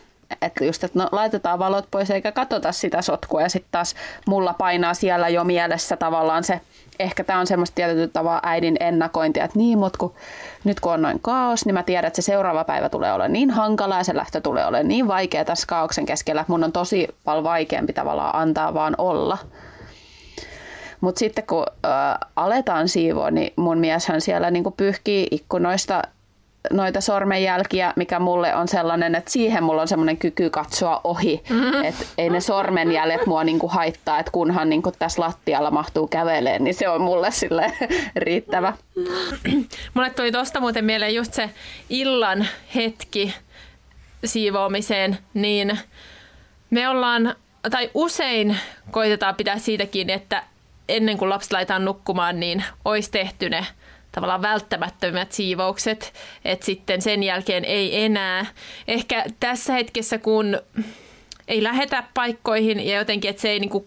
[0.43, 3.95] että just, että no, laitetaan valot pois eikä katsota sitä sotkua ja sitten taas
[4.27, 6.61] mulla painaa siellä jo mielessä tavallaan se,
[6.99, 10.15] ehkä tämä on semmoista tietyllä tavalla äidin ennakointia, että niin, mutta kun,
[10.65, 13.51] nyt kun on noin kaos, niin mä tiedän, että se seuraava päivä tulee olemaan niin
[13.51, 17.09] hankala ja se lähtö tulee olemaan niin vaikea tässä kaauksen keskellä, että mun on tosi
[17.25, 19.39] paljon vaikeampi tavallaan antaa vaan olla.
[21.01, 21.89] Mutta sitten kun ö,
[22.37, 26.03] aletaan siivoa, niin mun mieshän siellä niinku pyyhkii ikkunoista
[26.71, 31.43] noita sormenjälkiä, mikä mulle on sellainen, että siihen mulla on semmoinen kyky katsoa ohi.
[31.51, 31.85] Mm-hmm.
[31.85, 36.75] Että ei ne sormenjäljet mua niinku haittaa, että kunhan niinku tässä lattialla mahtuu käveleen, niin
[36.75, 37.73] se on mulle sille
[38.17, 38.73] riittävä.
[39.95, 41.51] Mulle tuli tosta muuten mieleen just se
[41.91, 43.35] illan hetki
[44.25, 45.79] siivoamiseen, niin
[46.71, 47.35] me ollaan,
[47.71, 48.57] tai usein
[48.91, 50.43] koitetaan pitää siitä kiinni, että
[50.89, 53.67] ennen kuin lapset laitetaan nukkumaan, niin olisi tehty ne
[54.13, 56.13] tavallaan välttämättömät siivoukset,
[56.45, 58.47] että sitten sen jälkeen ei enää.
[58.89, 60.61] Ehkä tässä hetkessä, kun
[61.49, 63.87] ei lähetä paikkoihin ja jotenkin, että se ei niinku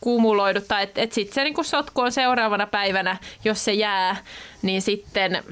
[0.00, 4.16] kumuloidu tai että et sitten se niinku sotku on seuraavana päivänä, jos se jää,
[4.62, 5.42] niin sitten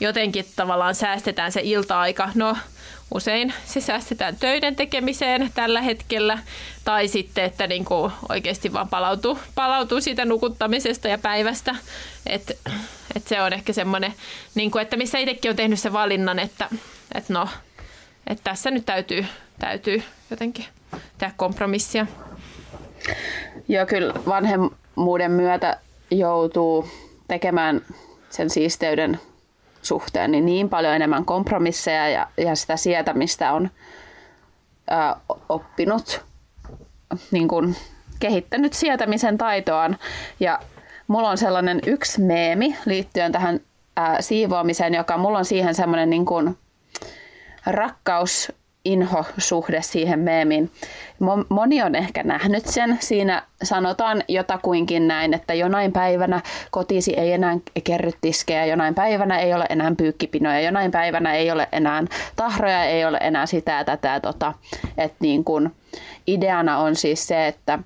[0.00, 2.30] jotenkin tavallaan säästetään se ilta-aika.
[2.34, 2.56] No,
[3.14, 6.38] usein se säästetään töiden tekemiseen tällä hetkellä,
[6.84, 11.74] tai sitten, että niin kuin oikeasti vaan palautuu, palautuu siitä nukuttamisesta ja päivästä.
[12.26, 12.58] Et,
[13.16, 14.14] et se on ehkä semmoinen,
[14.54, 16.68] niin kuin, että missä itsekin on tehnyt sen valinnan, että,
[17.14, 17.48] että no,
[18.26, 19.26] että tässä nyt täytyy,
[19.58, 20.64] täytyy jotenkin
[21.18, 22.06] tehdä kompromissia.
[23.68, 26.88] Joo, kyllä vanhemmuuden myötä joutuu
[27.28, 27.80] tekemään
[28.30, 29.20] sen siisteyden
[29.82, 33.70] suhteen niin, niin paljon enemmän kompromisseja ja, ja sitä sietämistä on
[34.90, 35.16] ää,
[35.48, 36.24] oppinut,
[37.30, 37.76] niin kuin,
[38.20, 39.98] kehittänyt sietämisen taitoaan.
[40.40, 40.60] Ja
[41.06, 43.60] mulla on sellainen yksi meemi liittyen tähän
[43.96, 46.58] ää, siivoamiseen, joka mulla on siihen semmoinen niin kuin,
[47.66, 48.52] rakkaus
[48.92, 50.70] inho-suhde siihen meemiin.
[51.48, 52.98] Moni on ehkä nähnyt sen.
[53.00, 59.54] Siinä sanotaan jotakuinkin näin, että jonain päivänä kotisi ei enää kerry tiskejä, jonain päivänä ei
[59.54, 62.02] ole enää pyykkipinoja, jonain päivänä ei ole enää
[62.36, 64.20] tahroja, ei ole enää sitä tätä.
[64.20, 64.54] Tota.
[64.98, 65.70] Et niin kun,
[66.26, 67.78] ideana on siis se, että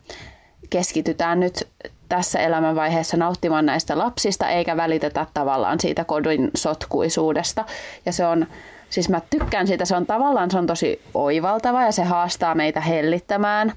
[0.70, 1.68] keskitytään nyt
[2.08, 7.64] tässä elämänvaiheessa nauttimaan näistä lapsista, eikä välitetä tavallaan siitä kodin sotkuisuudesta.
[8.06, 8.46] Ja se on
[8.92, 12.80] Siis mä tykkään siitä, se on tavallaan se on tosi oivaltava ja se haastaa meitä
[12.80, 13.72] hellittämään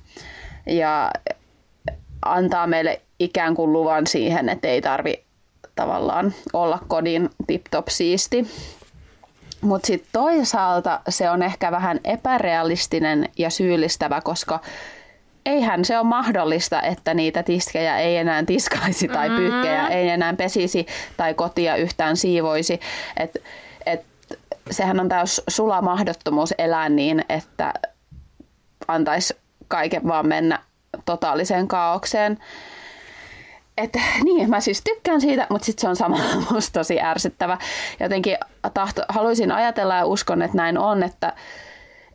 [0.65, 1.11] ja
[2.25, 5.23] antaa meille ikään kuin luvan siihen, että ei tarvi
[5.75, 8.47] tavallaan olla kodin tip-top siisti.
[9.61, 14.59] Mutta sitten toisaalta se on ehkä vähän epärealistinen ja syyllistävä, koska
[15.45, 19.97] eihän se ole mahdollista, että niitä tiskejä ei enää tiskaisi tai pyykkejä mm-hmm.
[19.97, 20.85] ei enää pesisi
[21.17, 22.73] tai kotia yhtään siivoisi.
[23.17, 23.43] Et, et
[24.71, 27.73] sehän on täys sula mahdottomuus elää niin, että
[28.87, 30.59] antaisi kaiken vaan mennä
[31.05, 32.39] totaaliseen kaaukseen.
[33.77, 37.57] Että niin, mä siis tykkään siitä, mutta sitten se on samalla musta tosi ärsyttävä.
[37.99, 38.37] Jotenkin
[38.73, 41.33] tahto, haluaisin ajatella ja uskon, että näin on, että,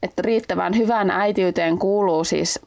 [0.02, 2.60] että riittävän hyvään äitiyteen kuuluu siis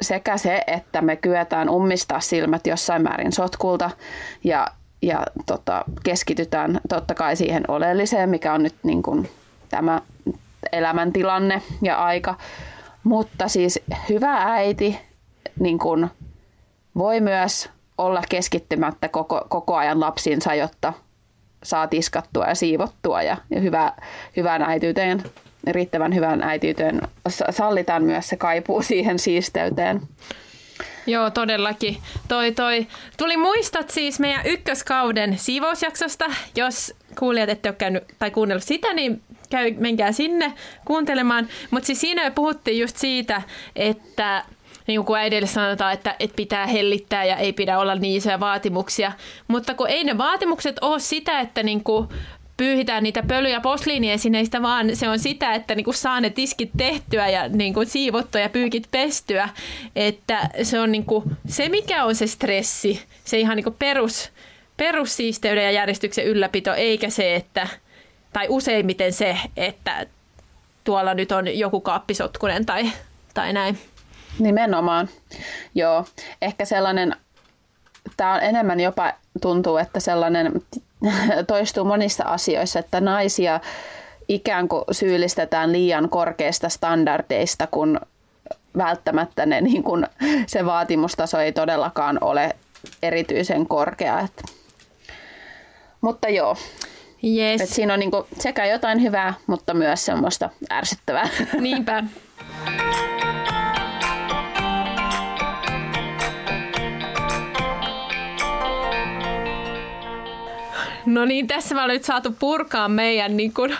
[0.00, 3.90] sekä se, että me kyetään ummistaa silmät jossain määrin sotkulta
[4.44, 4.66] ja
[5.02, 9.28] ja tota, keskitytään totta kai siihen oleelliseen, mikä on nyt niin kuin
[9.68, 10.02] tämä
[10.72, 12.34] elämäntilanne ja aika.
[13.04, 14.98] Mutta siis hyvä äiti
[15.58, 16.10] niin kuin
[16.96, 20.92] voi myös olla keskittymättä koko, koko ajan lapsiinsa, jotta
[21.62, 23.92] saa tiskattua ja siivottua ja, ja hyvä,
[24.36, 25.22] hyvän äityyteen,
[25.66, 27.00] riittävän hyvän äityyteen
[27.50, 30.00] sallitaan myös se kaipuu siihen siisteyteen.
[31.06, 31.96] Joo, todellakin.
[32.28, 32.86] Toi, toi.
[33.16, 36.24] Tuli muistot siis meidän ykköskauden siivousjaksosta.
[36.56, 40.52] Jos kuulijat ette ole käynyt tai kuunnellut sitä, niin käy, menkää sinne
[40.84, 41.48] kuuntelemaan.
[41.70, 43.42] Mutta siis siinä puhuttiin just siitä,
[43.76, 44.44] että
[44.86, 49.12] niin kuin äidille sanotaan, että, että pitää hellittää ja ei pidä olla niin isoja vaatimuksia.
[49.48, 52.08] Mutta kun ei ne vaatimukset ole sitä, että niin kuin
[52.60, 57.28] pyyhitään niitä pöly- ja posliiniesineistä, vaan se on sitä, että niinku saa ne tiskit tehtyä
[57.28, 59.48] ja niinku siivottua ja pyykit pestyä.
[59.96, 64.30] Että se on niinku, se, mikä on se stressi, se ihan niinku perus,
[64.76, 67.68] perussiisteyden ja järjestyksen ylläpito, eikä se, että,
[68.32, 70.06] tai useimmiten se, että
[70.84, 72.90] tuolla nyt on joku kaappisotkunen tai,
[73.34, 73.78] tai näin.
[74.38, 75.08] Nimenomaan,
[75.74, 76.04] joo.
[76.42, 77.16] Ehkä sellainen,
[78.16, 80.62] tämä on enemmän jopa tuntuu, että sellainen
[81.46, 83.60] toistuu monissa asioissa, että naisia
[84.28, 88.00] ikään kuin syyllistetään liian korkeista standardeista, kun
[88.76, 90.06] välttämättä ne, niin kuin,
[90.46, 92.56] se vaatimustaso ei todellakaan ole
[93.02, 94.20] erityisen korkea.
[94.20, 94.42] Että.
[96.00, 96.56] Mutta joo,
[97.24, 97.60] yes.
[97.60, 101.28] Et siinä on niin sekä jotain hyvää, mutta myös semmoista ärsyttävää.
[101.60, 102.04] Niinpä.
[111.06, 113.76] No niin, tässä ollaan nyt saatu purkaa meidän niin kuin,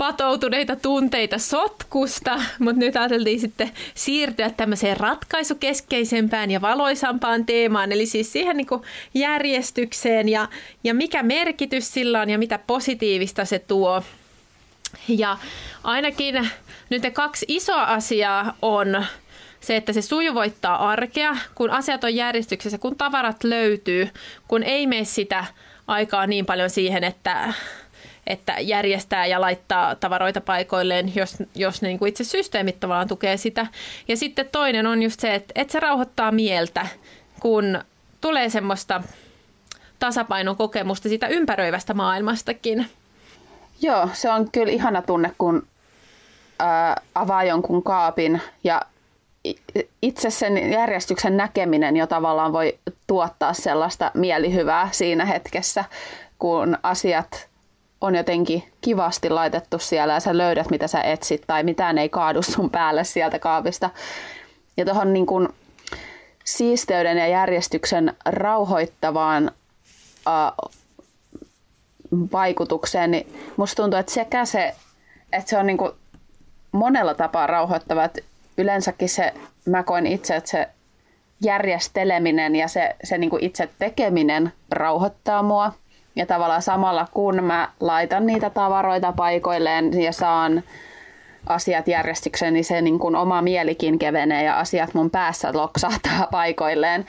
[0.00, 8.32] patoutuneita tunteita sotkusta, mutta nyt ajateltiin sitten siirtyä tämmöiseen ratkaisukeskeisempään ja valoisampaan teemaan, eli siis
[8.32, 8.82] siihen niin kuin
[9.14, 10.48] järjestykseen ja,
[10.84, 14.02] ja mikä merkitys sillä on ja mitä positiivista se tuo.
[15.08, 15.38] Ja
[15.84, 16.50] ainakin
[16.90, 19.04] nyt ne kaksi isoa asiaa on
[19.60, 24.08] se, että se sujuvoittaa arkea, kun asiat on järjestyksessä, kun tavarat löytyy,
[24.48, 25.44] kun ei mene sitä
[25.90, 27.54] aikaa niin paljon siihen, että,
[28.26, 33.36] että järjestää ja laittaa tavaroita paikoilleen, jos, jos ne niin kuin itse systeemit tavallaan tukee
[33.36, 33.66] sitä.
[34.08, 36.86] Ja sitten toinen on just se, että, että se rauhoittaa mieltä,
[37.40, 37.80] kun
[38.20, 39.02] tulee semmoista
[39.98, 42.86] tasapainon kokemusta siitä ympäröivästä maailmastakin.
[43.82, 45.66] Joo, se on kyllä ihana tunne, kun
[46.58, 48.82] ää, avaa jonkun kaapin ja
[50.02, 55.84] itse sen järjestyksen näkeminen jo tavallaan voi tuottaa sellaista mielihyvää siinä hetkessä,
[56.38, 57.48] kun asiat
[58.00, 62.42] on jotenkin kivasti laitettu siellä ja sä löydät, mitä sä etsit tai mitään ei kaadu
[62.42, 63.90] sun päälle sieltä kaapista.
[64.76, 65.48] Ja tuohon niin kuin
[66.44, 69.50] siisteyden ja järjestyksen rauhoittavaan
[70.26, 70.70] äh,
[72.32, 74.74] vaikutukseen, niin musta tuntuu, että sekä se,
[75.32, 75.92] että se on niin kuin
[76.72, 78.20] monella tapaa rauhoittava, että
[78.60, 79.34] yleensäkin se,
[79.66, 80.68] mä koin itse, että se
[81.42, 85.72] järjesteleminen ja se, se niin kuin itse tekeminen rauhoittaa mua.
[86.16, 90.62] Ja tavallaan samalla kun mä laitan niitä tavaroita paikoilleen ja saan
[91.46, 97.06] asiat järjestykseen, niin se niin kuin oma mielikin kevenee ja asiat mun päässä loksahtaa paikoilleen.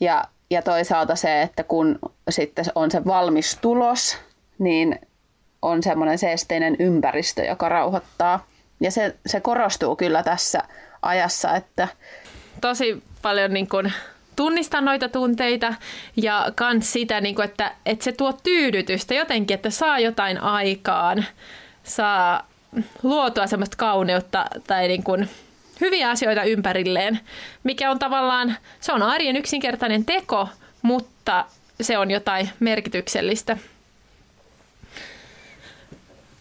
[0.00, 1.98] Ja, ja toisaalta se, että kun
[2.30, 4.18] sitten on se valmis tulos,
[4.58, 4.98] niin
[5.62, 8.44] on semmoinen seesteinen ympäristö, joka rauhoittaa.
[8.82, 10.62] Ja se, se korostuu kyllä tässä
[11.02, 11.88] ajassa, että...
[12.60, 13.92] Tosi paljon niin kuin
[14.36, 15.74] tunnistaa noita tunteita
[16.16, 21.24] ja kans sitä, niin kuin, että, että se tuo tyydytystä jotenkin, että saa jotain aikaan,
[21.84, 22.46] saa
[23.02, 25.28] luotua semmoista kauneutta tai niin kuin
[25.80, 27.20] hyviä asioita ympärilleen,
[27.64, 30.48] mikä on tavallaan, se on arjen yksinkertainen teko,
[30.82, 31.44] mutta
[31.80, 33.56] se on jotain merkityksellistä.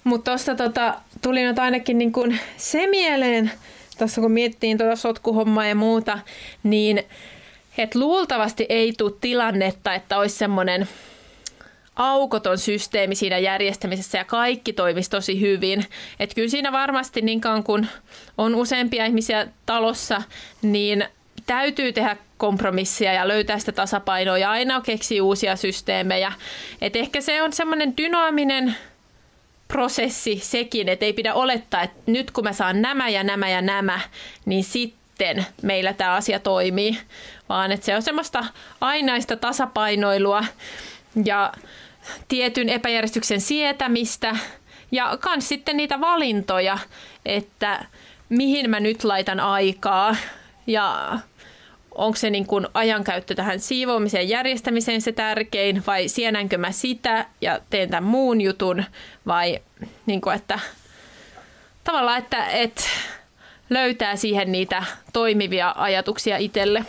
[0.04, 3.51] Mutta tuosta tota, tuli nyt ainakin niin kuin se mieleen,
[3.97, 6.19] tuossa kun miettiin tuota sotkuhommaa ja muuta,
[6.63, 7.03] niin
[7.77, 10.88] että luultavasti ei tule tilannetta, että olisi semmoinen
[11.95, 15.86] aukoton systeemi siinä järjestämisessä ja kaikki toimisi tosi hyvin.
[16.19, 17.88] Että kyllä siinä varmasti niin kauan kun
[18.38, 20.21] on useampia ihmisiä talossa,
[20.62, 21.05] niin
[21.45, 26.34] täytyy tehdä kompromissia ja löytää sitä tasapainoa ja aina keksiä uusia systeemejä.
[26.81, 28.75] Et ehkä se on semmoinen dynaaminen
[29.71, 33.62] prosessi sekin, että ei pidä olettaa, että nyt kun mä saan nämä ja nämä ja
[33.62, 33.99] nämä,
[34.45, 36.97] niin sitten meillä tämä asia toimii,
[37.49, 38.45] vaan että se on semmoista
[38.81, 40.43] ainaista tasapainoilua
[41.25, 41.53] ja
[42.27, 44.36] tietyn epäjärjestyksen sietämistä
[44.91, 46.77] ja myös sitten niitä valintoja,
[47.25, 47.86] että
[48.29, 50.15] mihin mä nyt laitan aikaa.
[50.67, 51.19] Ja
[51.95, 57.60] onko se niin kuin ajankäyttö tähän siivoamiseen järjestämiseen se tärkein vai sienänkö mä sitä ja
[57.69, 58.84] teen tämän muun jutun
[59.27, 59.60] vai
[60.06, 60.60] niin kuin, että
[61.84, 62.84] tavallaan, että, että
[63.69, 66.86] löytää siihen niitä toimivia ajatuksia itselle.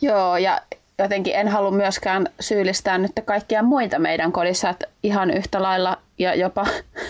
[0.00, 0.60] Joo, ja
[0.98, 6.34] jotenkin en halua myöskään syyllistää nyt kaikkia muita meidän kodissa, että ihan yhtä lailla ja
[6.34, 6.66] jopa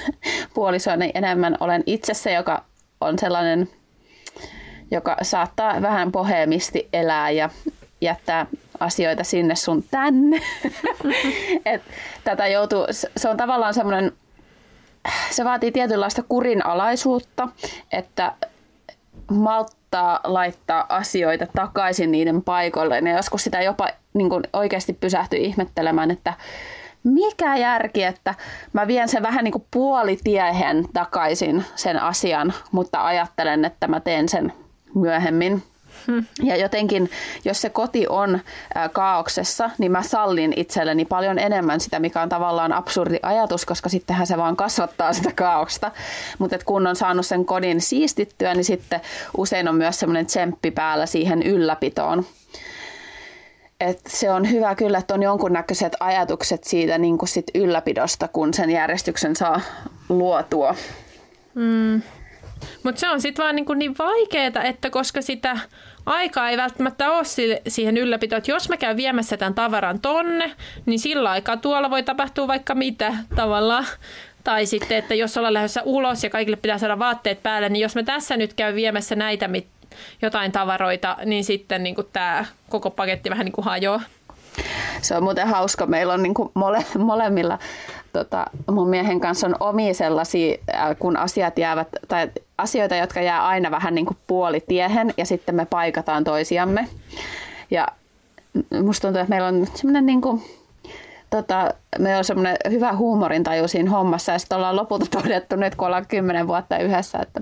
[0.54, 2.64] puolisoini enemmän olen itse se, joka
[3.00, 3.68] on sellainen
[4.90, 7.50] joka saattaa vähän pohemisti elää ja
[8.00, 8.46] jättää
[8.80, 10.40] asioita sinne sun tänne.
[11.72, 11.82] Et
[12.24, 14.12] tätä joutuu, se on tavallaan semmoinen,
[15.30, 17.48] se vaatii tietynlaista kurinalaisuutta,
[17.92, 18.32] että
[19.30, 22.98] malttaa laittaa asioita takaisin niiden paikoille.
[22.98, 26.34] Ja joskus sitä jopa niin kuin oikeasti pysähtyy ihmettelemään, että
[27.04, 28.34] mikä järki, että
[28.72, 34.28] mä vien sen vähän niin kuin puolitiehen takaisin sen asian, mutta ajattelen, että mä teen
[34.28, 34.52] sen
[35.00, 35.62] myöhemmin.
[36.06, 36.26] Hmm.
[36.42, 37.10] Ja jotenkin,
[37.44, 38.40] jos se koti on
[38.92, 44.26] kaauksessa, niin mä sallin itselleni paljon enemmän sitä, mikä on tavallaan absurdi ajatus, koska sittenhän
[44.26, 45.92] se vaan kasvattaa sitä kaauksesta.
[46.38, 49.00] Mutta kun on saanut sen kodin siistittyä, niin sitten
[49.36, 52.26] usein on myös semmoinen tsemppi päällä siihen ylläpitoon.
[53.80, 58.70] Et se on hyvä kyllä, että on jonkunnäköiset ajatukset siitä niin sit ylläpidosta, kun sen
[58.70, 59.60] järjestyksen saa
[60.08, 60.74] luotua.
[61.54, 62.02] Hmm.
[62.82, 65.58] Mutta se on sitten vaan niin, niin vaikeaa, että koska sitä
[66.06, 67.24] aikaa ei välttämättä ole
[67.68, 70.52] siihen ylläpitoon, että jos mä käyn viemässä tämän tavaran tonne,
[70.86, 73.86] niin sillä aikaa tuolla voi tapahtua vaikka mitä tavallaan.
[74.44, 77.94] Tai sitten, että jos ollaan lähdössä ulos ja kaikille pitää saada vaatteet päälle, niin jos
[77.94, 79.50] mä tässä nyt käyn viemässä näitä
[80.22, 84.02] jotain tavaroita, niin sitten niin tämä koko paketti vähän niin kuin hajoaa.
[85.02, 85.86] Se on muuten hauska.
[85.86, 87.58] Meillä on niin kuin mole, molemmilla
[88.12, 90.56] tota, mun miehen kanssa on omia sellaisia,
[90.98, 95.66] kun asiat jäävät, tai asioita, jotka jää aina vähän niin kuin puolitiehen ja sitten me
[95.66, 96.88] paikataan toisiamme.
[97.70, 97.88] Ja
[98.82, 100.42] musta tuntuu, että meillä on semmoinen niin kuin,
[101.30, 105.86] tota, meillä on semmoinen hyvä huumorintaju siinä hommassa ja sitten ollaan lopulta todettu nyt, kun
[105.86, 107.40] ollaan kymmenen vuotta yhdessä, että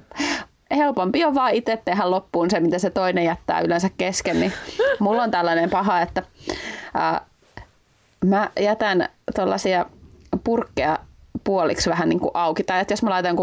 [0.70, 4.40] helpompi on vaan itse tehdä loppuun se, mitä se toinen jättää yleensä kesken.
[4.40, 4.52] Niin
[4.98, 6.22] mulla on tällainen paha, että
[6.94, 7.20] ää,
[8.24, 9.86] mä jätän tuollaisia
[10.44, 10.98] purkkeja
[11.44, 12.64] puoliksi vähän niin kuin auki.
[12.64, 13.36] Tai että jos mä laitan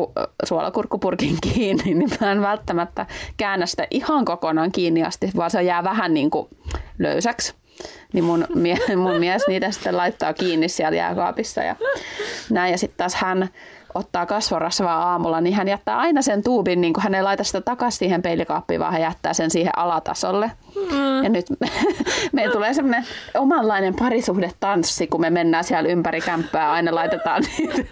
[0.45, 3.05] suolakurkkupurkin kiinni, niin mä en välttämättä
[3.37, 6.47] käännä sitä ihan kokonaan kiinni asti, vaan se jää vähän niin kuin
[6.99, 7.53] löysäksi.
[8.13, 11.75] Niin mun, mie, mun mies niitä sitten laittaa kiinni siellä jääkaapissa ja
[12.49, 12.71] näin.
[12.71, 13.49] Ja sitten taas hän
[13.95, 17.61] ottaa kasvorasvaa aamulla, niin hän jättää aina sen tuubin, niin kuin hän ei laita sitä
[17.61, 20.51] takaisin siihen peilikaappiin, vaan hän jättää sen siihen alatasolle.
[20.91, 21.23] Mm.
[21.23, 21.69] Ja nyt me,
[22.31, 23.05] me tulee semmoinen
[23.37, 27.83] omanlainen parisuhdetanssi, kun me mennään siellä ympäri kämppää, aina laitetaan niitä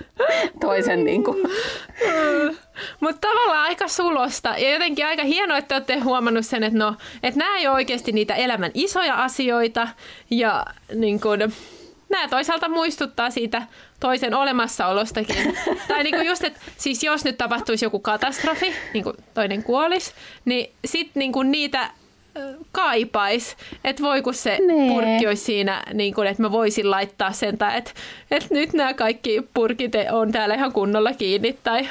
[0.60, 1.38] toisen niin kuin.
[1.38, 2.56] Mm.
[3.00, 7.40] Mutta tavallaan aika sulosta ja jotenkin aika hienoa, että olette huomannut sen, että, no, että
[7.40, 9.88] nämä ei ole oikeasti niitä elämän isoja asioita
[10.30, 11.40] ja niin kun,
[12.12, 13.62] nämä toisaalta muistuttaa siitä
[14.00, 15.58] toisen olemassaolostakin.
[15.88, 20.12] tai niin kuin just, että siis jos nyt tapahtuisi joku katastrofi, niin kuin toinen kuolisi,
[20.46, 21.92] niin sitten niin kuin niitä
[22.72, 24.90] kaipais, että voi kun se nee.
[24.90, 27.92] purkki olisi siinä, niin kun, että mä voisin laittaa sen, tai että,
[28.32, 31.58] että nyt nämä kaikki purkit on täällä ihan kunnolla kiinni.
[31.64, 31.90] Tai,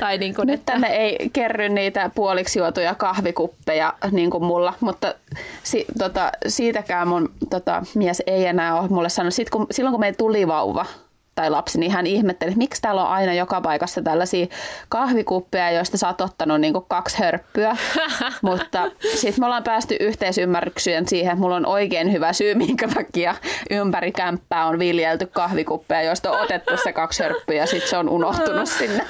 [0.00, 0.72] tai niin kun, nyt että...
[0.72, 5.14] tänne ei kerry niitä puoliksi juotuja kahvikuppeja niin kuin mulla, mutta
[5.62, 9.34] si, tota, siitäkään mun tota, mies ei enää ole mulle sanonut.
[9.34, 10.86] Sit, kun, silloin kun meillä tuli vauva,
[11.34, 14.46] tai lapsi, niin hän ihmetteli, että miksi täällä on aina joka paikassa tällaisia
[14.88, 17.76] kahvikuppeja, joista sä oot ottanut niin kaksi hörppyä.
[18.42, 23.34] Mutta sitten me ollaan päästy yhteisymmärrykseen siihen, että mulla on oikein hyvä syy, minkä takia
[23.70, 28.08] ympäri kämppää on viljelty kahvikuppeja, joista on otettu se kaksi hörppyä ja sitten se on
[28.08, 29.06] unohtunut sinne.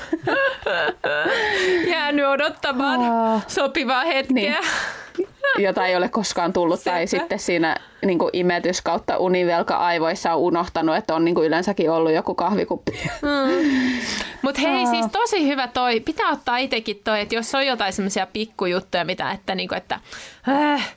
[1.92, 3.00] Jäänyt odottamaan
[3.46, 4.34] sopivaa hetkeä.
[4.34, 4.56] Niin
[5.58, 6.80] jota ei ole koskaan tullut.
[6.80, 6.90] Sepä.
[6.90, 11.46] Tai sitten siinä niin kuin imetys kautta univelka aivoissa on unohtanut, että on niin kuin
[11.46, 12.92] yleensäkin ollut joku kahvikuppi.
[13.22, 13.98] Mm.
[14.42, 16.00] Mutta hei, siis tosi hyvä toi.
[16.00, 20.00] Pitää ottaa itsekin toi, että jos on jotain semmoisia pikkujuttuja, mitä, että, niin kuin, että
[20.48, 20.94] äh,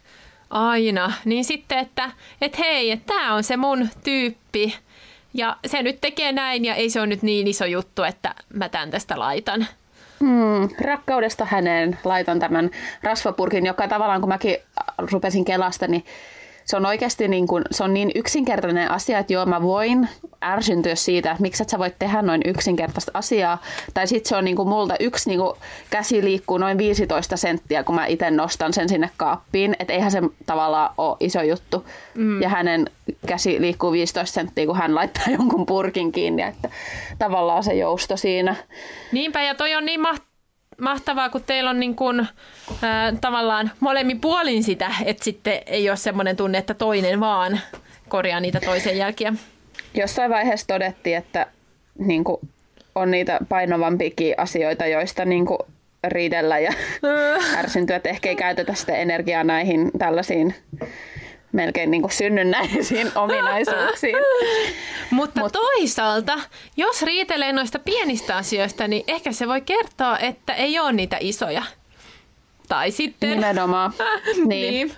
[0.50, 2.12] aina, niin sitten, että
[2.42, 4.76] et hei, että tämä on se mun tyyppi.
[5.34, 8.70] Ja se nyt tekee näin ja ei se ole nyt niin iso juttu, että mä
[8.70, 9.68] tämän tästä laitan.
[10.26, 11.98] Hmm, rakkaudesta häneen.
[12.04, 12.70] Laitan tämän
[13.04, 14.58] rasvapurkin, joka tavallaan kun mäkin
[15.12, 16.06] rupesin kelasta, niin
[16.66, 20.10] se on oikeasti niin, kuin, se on niin yksinkertainen asia, että joo, mä voin
[20.44, 23.62] ärsyntyä siitä, että miksi et sä voit tehdä noin yksinkertaista asiaa.
[23.94, 25.54] Tai sitten se on niin kuin multa yksi niin kuin
[25.90, 29.76] käsi liikkuu noin 15 senttiä, kun mä itse nostan sen sinne kaappiin.
[29.80, 31.86] Että eihän se tavallaan ole iso juttu.
[32.16, 32.42] Mm.
[32.42, 32.90] Ja hänen
[33.28, 36.42] käsi liikkuu 15 senttiä, kun hän laittaa jonkun purkin kiinni.
[36.42, 36.70] Että
[37.20, 38.56] tavallaan se jousto siinä.
[39.12, 40.35] Niinpä, ja toi on niin mahtavaa
[40.82, 42.28] mahtavaa, kun teillä on niin kuin,
[42.82, 47.60] ää, tavallaan molemmin puolin sitä, että sitten ei ole semmoinen tunne, että toinen vaan
[48.10, 49.34] korjaa niitä toisen jälkiä.
[49.94, 51.48] Jossain vaiheessa todettiin, että
[51.98, 52.38] niin kuin,
[52.96, 55.60] on niitä painovampikin asioita, joista niin kuin,
[56.08, 56.74] riidellä ja
[57.60, 60.56] ärsyntyä, että ehkä ei käytetä sitä energiaa näihin tällaisiin
[61.52, 64.16] melkein niin kuin synnynnäisiin ominaisuuksiin.
[65.12, 65.52] Mutta Mut.
[65.52, 66.40] toisaalta,
[66.78, 71.64] jos riitelee noista pienistä asioista, niin ehkä se voi kertoa, että ei ole niitä isoja.
[72.68, 73.30] Tai sitten...
[73.30, 73.94] Nimenomaan.
[74.36, 74.48] niin.
[74.48, 74.92] niin.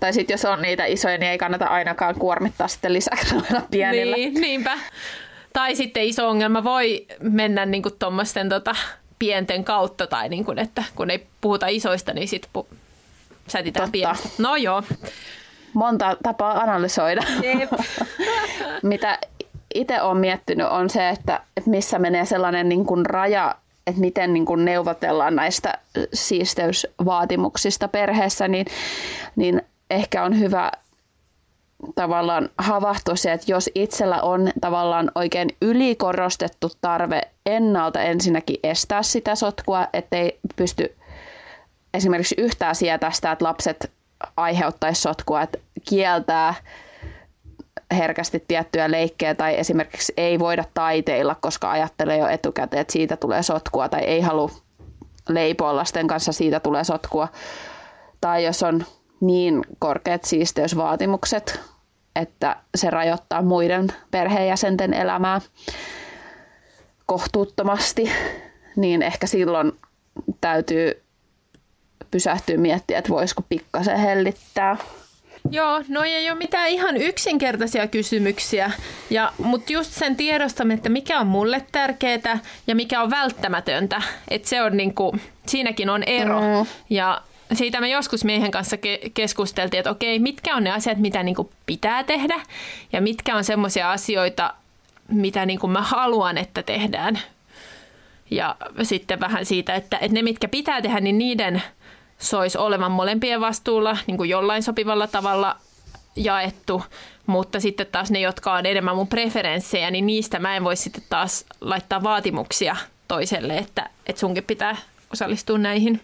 [0.00, 4.16] Tai sitten jos on niitä isoja, niin ei kannata ainakaan kuormittaa sitten lisäksi noilla pienillä.
[4.16, 4.78] Niin, niinpä.
[5.52, 8.76] Tai sitten iso ongelma voi mennä niin tuommoisten tota,
[9.18, 12.76] pienten kautta, tai niin kuin, että kun ei puhuta isoista, niin sitten pu-
[13.48, 14.28] sätitään pienestä.
[14.38, 14.82] No joo
[15.74, 17.22] monta tapaa analysoida.
[18.82, 19.18] Mitä
[19.74, 23.54] itse olen miettinyt on se, että, että missä menee sellainen niin kuin raja,
[23.86, 25.78] että miten niin kuin neuvotellaan näistä
[26.14, 28.66] siisteysvaatimuksista perheessä, niin,
[29.36, 30.72] niin ehkä on hyvä
[31.94, 39.34] tavallaan havahtua se, että jos itsellä on tavallaan oikein ylikorostettu tarve ennalta ensinnäkin estää sitä
[39.34, 40.96] sotkua, ettei pysty
[41.94, 43.90] esimerkiksi yhtään sietää sitä, että lapset
[44.36, 45.58] aiheuttaisi sotkua, että
[45.88, 46.54] kieltää
[47.92, 53.42] herkästi tiettyjä leikkejä tai esimerkiksi ei voida taiteilla, koska ajattelee jo etukäteen, että siitä tulee
[53.42, 54.50] sotkua tai ei halua
[55.28, 57.28] leipoa lasten kanssa, siitä tulee sotkua.
[58.20, 58.84] Tai jos on
[59.20, 61.60] niin korkeat siisteysvaatimukset,
[62.16, 65.40] että se rajoittaa muiden perheenjäsenten elämää
[67.06, 68.10] kohtuuttomasti,
[68.76, 69.72] niin ehkä silloin
[70.40, 71.02] täytyy
[72.10, 74.76] pysähtyä miettiä, että voisiko pikkasen hellittää.
[75.50, 78.72] Joo, no ei ole mitään ihan yksinkertaisia kysymyksiä,
[79.10, 84.48] ja, mutta just sen tiedostaminen, että mikä on mulle tärkeää ja mikä on välttämätöntä, että
[84.48, 85.16] se on niinku,
[85.46, 86.40] siinäkin on ero.
[86.40, 86.66] Mm.
[86.90, 87.22] Ja
[87.52, 91.50] siitä me joskus miehen kanssa ke- keskusteltiin, että okei, mitkä on ne asiat, mitä niinku
[91.66, 92.40] pitää tehdä,
[92.92, 94.54] ja mitkä on semmoisia asioita,
[95.08, 97.18] mitä niinku mä haluan, että tehdään.
[98.30, 101.62] Ja sitten vähän siitä, että, että ne, mitkä pitää tehdä, niin niiden–
[102.24, 105.56] sois olevan molempien vastuulla niin kuin jollain sopivalla tavalla
[106.16, 106.82] jaettu,
[107.26, 111.02] mutta sitten taas ne, jotka on enemmän mun preferenssejä, niin niistä mä en voi sitten
[111.08, 112.76] taas laittaa vaatimuksia
[113.08, 114.76] toiselle, että, että sunkin pitää
[115.12, 116.00] osallistua näihin.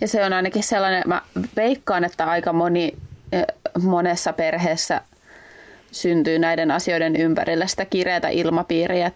[0.00, 1.22] Ja se on ainakin sellainen, mä
[1.56, 2.94] veikkaan, että aika moni
[3.82, 5.00] monessa perheessä
[5.92, 9.10] syntyy näiden asioiden ympärillä sitä kireätä ilmapiiriä,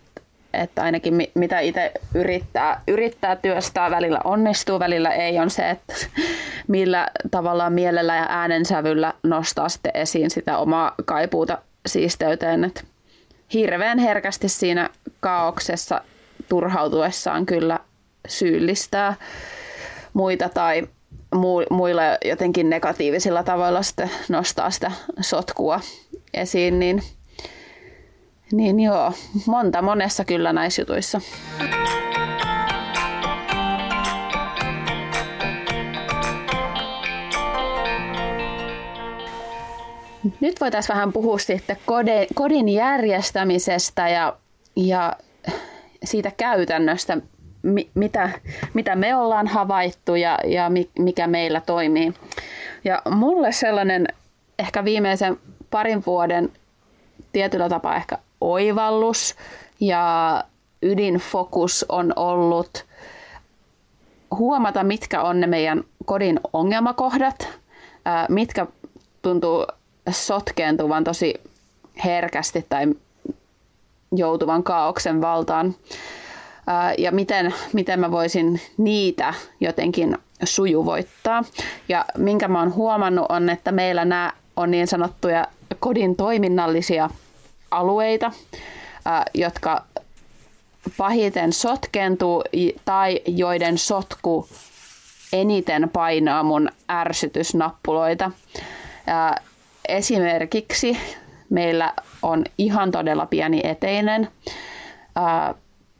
[0.58, 5.94] että, ainakin mitä itse yrittää, yrittää työstää, välillä onnistuu, välillä ei, on se, että
[6.68, 12.64] millä tavalla mielellä ja äänensävyllä nostaa sitten esiin sitä omaa kaipuuta siisteyteen.
[12.64, 12.80] Että
[13.52, 14.90] hirveän herkästi siinä
[15.20, 16.00] kaauksessa
[16.48, 17.78] turhautuessaan kyllä
[18.28, 19.14] syyllistää
[20.12, 20.88] muita tai
[21.70, 25.80] muilla jotenkin negatiivisilla tavoilla sitten nostaa sitä sotkua
[26.34, 27.02] esiin, niin,
[28.52, 29.12] niin joo,
[29.46, 31.20] monta monessa kyllä näissä jutuissa.
[40.40, 41.76] Nyt voitaisiin vähän puhua sitten
[42.34, 44.36] kodin järjestämisestä ja,
[44.76, 45.16] ja
[46.04, 47.18] siitä käytännöstä,
[47.94, 48.30] mitä,
[48.74, 52.14] mitä me ollaan havaittu ja, ja mikä meillä toimii.
[52.84, 54.06] Ja mulle sellainen
[54.58, 55.36] ehkä viimeisen
[55.70, 56.52] parin vuoden
[57.32, 59.34] tietyllä tapaa ehkä oivallus
[59.80, 60.44] ja
[60.82, 62.84] ydinfokus on ollut
[64.30, 67.48] huomata, mitkä on ne meidän kodin ongelmakohdat,
[68.28, 68.66] mitkä
[69.22, 69.66] tuntuu
[70.10, 71.34] sotkeentuvan tosi
[72.04, 72.86] herkästi tai
[74.16, 75.74] joutuvan kaauksen valtaan
[76.98, 81.44] ja miten, miten mä voisin niitä jotenkin sujuvoittaa.
[81.88, 85.46] Ja minkä mä oon huomannut on, että meillä nämä on niin sanottuja
[85.80, 87.10] kodin toiminnallisia
[87.70, 88.32] alueita,
[89.34, 89.84] jotka
[90.96, 92.44] pahiten sotkentuu
[92.84, 94.48] tai joiden sotku
[95.32, 98.30] eniten painaa mun ärsytysnappuloita.
[99.88, 100.98] Esimerkiksi
[101.50, 101.92] meillä
[102.22, 104.28] on ihan todella pieni eteinen,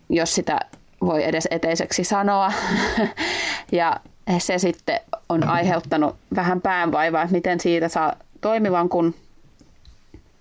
[0.09, 0.61] jos sitä
[1.01, 2.53] voi edes eteiseksi sanoa.
[3.73, 3.97] ja
[4.39, 9.15] se sitten on aiheuttanut vähän päänvaivaa, että miten siitä saa toimivan, kun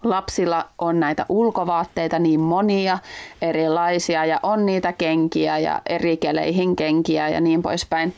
[0.10, 3.00] lapsilla on näitä ulkovaatteita niin monia
[3.42, 8.14] erilaisia ja on niitä kenkiä ja eri keleihin kenkiä ja niin poispäin.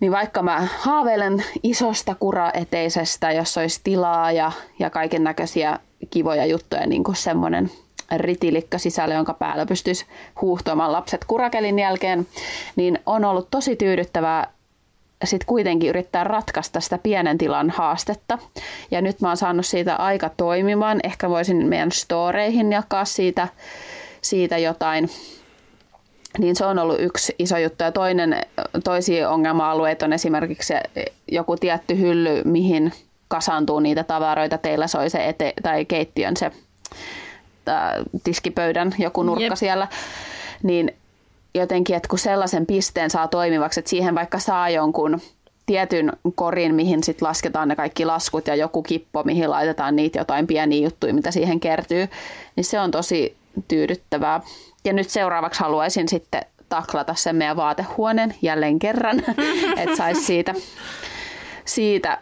[0.00, 5.78] Niin vaikka mä haaveilen isosta kuraeteisestä, jos olisi tilaa ja, ja kaiken näköisiä
[6.10, 7.70] kivoja juttuja, niin kuin semmoinen
[8.16, 10.06] ritilikka sisällä, jonka päällä pystyisi
[10.40, 12.26] huuhtoamaan lapset kurakelin jälkeen,
[12.76, 14.57] niin on ollut tosi tyydyttävää
[15.24, 18.38] sitten kuitenkin yrittää ratkaista sitä pienen tilan haastetta.
[18.90, 21.00] Ja nyt mä oon saanut siitä aika toimimaan.
[21.04, 23.48] Ehkä voisin meidän storeihin jakaa siitä,
[24.22, 25.10] siitä jotain.
[26.38, 27.84] Niin se on ollut yksi iso juttu.
[27.84, 28.40] Ja toinen,
[28.84, 30.74] toisia ongelma-alueita on esimerkiksi
[31.32, 32.92] joku tietty hylly, mihin
[33.28, 34.58] kasaantuu niitä tavaroita.
[34.58, 36.52] Teillä soi se ete- tai keittiön se
[38.24, 39.54] tiskipöydän joku nurkka Jep.
[39.54, 39.88] siellä.
[40.62, 40.94] Niin
[41.54, 45.20] jotenkin, että kun sellaisen pisteen saa toimivaksi, että siihen vaikka saa jonkun
[45.66, 50.46] tietyn korin, mihin sitten lasketaan ne kaikki laskut ja joku kippo, mihin laitetaan niitä jotain
[50.46, 52.08] pieniä juttuja, mitä siihen kertyy,
[52.56, 53.36] niin se on tosi
[53.68, 54.40] tyydyttävää.
[54.84, 59.22] Ja nyt seuraavaksi haluaisin sitten taklata sen meidän vaatehuoneen jälleen kerran,
[59.80, 60.54] että saisi siitä,
[61.64, 62.18] siitä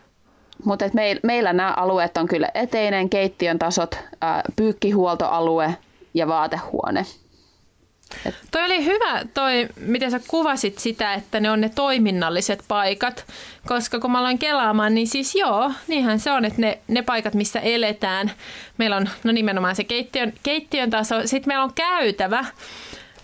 [0.65, 3.99] mutta meillä, meillä nämä alueet on kyllä eteinen, keittiön tasot,
[4.57, 5.75] pyykkihuoltoalue
[6.15, 7.07] ja vaatehuone.
[8.27, 8.35] Et.
[8.51, 13.25] Toi oli hyvä toi, miten sä kuvasit sitä, että ne on ne toiminnalliset paikat,
[13.67, 17.35] koska kun mä aloin kelaamaan, niin siis joo, niinhän se on, että ne, ne paikat,
[17.35, 18.33] missä eletään,
[18.79, 22.45] meillä on no nimenomaan se keittiön, keittiön taso, sitten meillä on käytävä,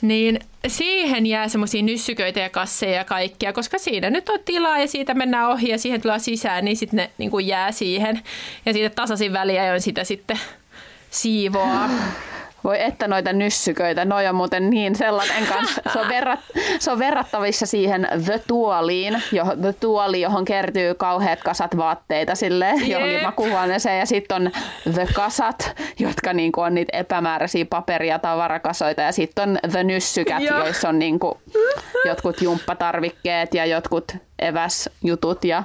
[0.03, 4.89] niin siihen jää semmoisia nyssyköitä ja kasseja ja kaikkia, koska siinä nyt on tilaa ja
[4.89, 8.23] siitä mennään ohi ja siihen tulee sisään, niin sitten ne niin kuin jää siihen.
[8.67, 10.41] Ja siitä tasaisin väliä on sitä sitten
[11.11, 11.91] siivoaa.
[12.65, 15.83] Voi että noita nyssyköitä, noi on muuten niin sellainen kanssa.
[15.93, 16.41] Se on, verrat,
[16.79, 22.73] se on verrattavissa siihen The Tuoliin, johon, The Tuoli, johon kertyy kauheat kasat vaatteita sille
[22.87, 23.99] johonkin makuhuoneeseen.
[23.99, 24.51] Ja sitten on
[24.95, 29.03] The Kasat, jotka niinku on niitä epämääräisiä paperia tavarakasoita.
[29.03, 30.59] Ja sitten on The Nyssykät, yeah.
[30.59, 31.41] joissa on niinku
[32.05, 35.45] jotkut jumppatarvikkeet ja jotkut eväsjutut.
[35.45, 35.65] Ja...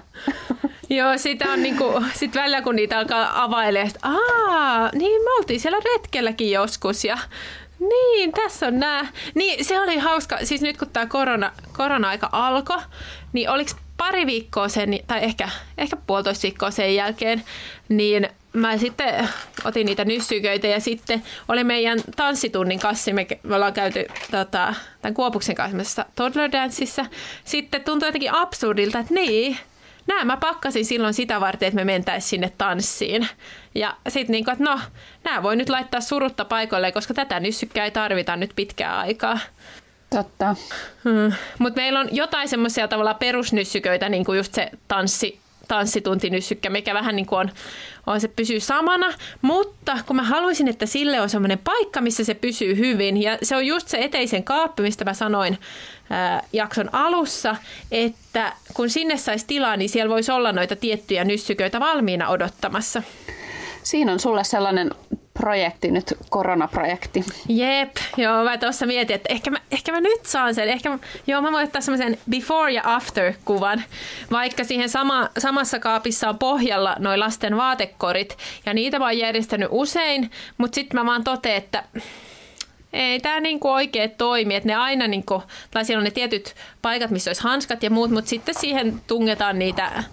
[0.89, 5.59] Joo, sitä on niinku, sit välillä kun niitä alkaa availemaan, että aa, niin me oltiin
[5.59, 7.17] siellä retkelläkin joskus ja
[7.79, 9.07] niin, tässä on nämä.
[9.35, 10.37] Niin, se oli hauska.
[10.43, 12.81] Siis nyt kun tämä korona, korona-aika alkoi,
[13.33, 17.43] niin oliko pari viikkoa sen, tai ehkä, ehkä puolitoista viikkoa sen jälkeen,
[17.89, 19.29] niin mä sitten
[19.63, 23.13] otin niitä nyssyköitä ja sitten oli meidän tanssitunnin kassi.
[23.13, 27.05] Me, me ollaan käyty tota, tämän Kuopuksen kanssa toddler danceissa.
[27.45, 29.57] Sitten tuntui jotenkin absurdilta, että niin,
[30.07, 33.27] nämä mä pakkasin silloin sitä varten, että me mentäisiin sinne tanssiin.
[33.75, 34.79] Ja sitten niin että no,
[35.23, 39.39] nämä voi nyt laittaa surutta paikoille, koska tätä nyssykkää ei tarvita nyt pitkää aikaa.
[40.09, 40.55] Totta.
[41.03, 41.33] Hmm.
[41.59, 47.15] Mutta meillä on jotain semmoisia tavalla perusnyssyköitä, niin kuin just se tanssi, tanssituntinyssykkä, mikä vähän
[47.15, 47.49] niin kuin on,
[48.07, 52.33] on, se pysyy samana, mutta kun mä haluaisin, että sille on semmoinen paikka, missä se
[52.33, 55.57] pysyy hyvin, ja se on just se eteisen kaappi, mistä mä sanoin
[56.09, 57.55] ää, jakson alussa,
[57.91, 63.03] että kun sinne saisi tilaa, niin siellä voisi olla noita tiettyjä nyssyköitä valmiina odottamassa.
[63.83, 64.91] Siinä on sulle sellainen
[65.37, 67.25] projekti nyt, koronaprojekti.
[67.49, 70.69] Jep, joo, mä tuossa mietin, että ehkä mä, ehkä mä nyt saan sen.
[70.69, 73.83] Ehkä joo, mä voin ottaa semmoisen before ja after kuvan,
[74.31, 79.67] vaikka siihen sama, samassa kaapissa on pohjalla noin lasten vaatekorit, ja niitä mä oon järjestänyt
[79.71, 81.83] usein, mutta sitten mä vaan totean, että
[82.93, 87.11] ei tämä niinku oikein toimi, että ne aina, niinku, tai siellä on ne tietyt paikat,
[87.11, 90.03] missä olisi hanskat ja muut, mutta sitten siihen tungetaan niitä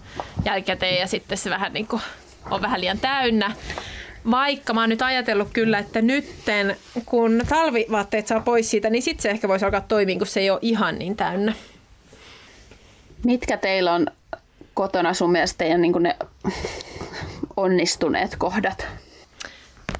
[0.45, 2.01] jälkikäteen ja sitten se vähän niinku
[2.51, 3.53] on vähän liian täynnä.
[4.31, 9.23] Vaikka mä oon nyt ajatellut kyllä, että nytten kun talvivaatteet saa pois siitä, niin sitten
[9.23, 11.53] se ehkä voisi alkaa toimia, kun se ei ole ihan niin täynnä.
[13.25, 14.07] Mitkä teillä on
[14.75, 16.17] kotona sun mielestä teidän niin ne
[17.57, 18.87] onnistuneet kohdat?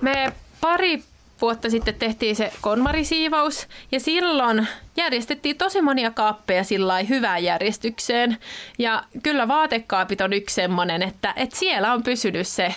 [0.01, 1.03] Me pari
[1.41, 8.37] vuotta sitten tehtiin se konmarisiivous ja silloin järjestettiin tosi monia kaappeja sillä hyvään järjestykseen.
[8.79, 12.75] Ja kyllä vaatekaapit on yksi semmoinen, että, että siellä on pysynyt se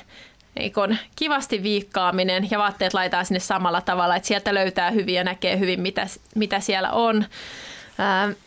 [0.59, 5.59] niin kivasti viikkaaminen ja vaatteet laitetaan sinne samalla tavalla, että sieltä löytää hyvin ja näkee
[5.59, 7.25] hyvin, mitä, mitä siellä on.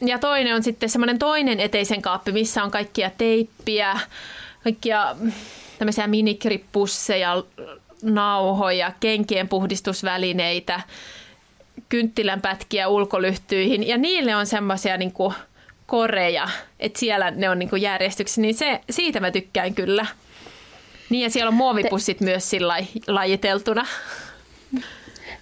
[0.00, 4.00] Ja toinen on sitten semmoinen toinen eteisen kaappi, missä on kaikkia teippiä,
[4.64, 5.16] kaikkia
[5.78, 7.42] tämmöisiä minikrippusseja,
[8.02, 10.80] nauhoja, kenkien puhdistusvälineitä,
[11.88, 15.12] kynttilänpätkiä ulkolyhtyihin ja niille on semmoisia niin
[15.86, 16.48] koreja,
[16.80, 20.06] että siellä ne on niin järjestyksessä, niin se, siitä mä tykkään kyllä.
[21.10, 23.86] Niin ja siellä on muovipussit Te- myös sillä lajiteltuna.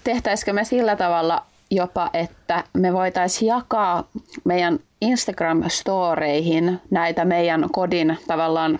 [0.04, 4.08] Tehtäisikö me sillä tavalla jopa, että me voitaisiin jakaa
[4.44, 8.78] meidän Instagram-storeihin näitä meidän kodin tavallaan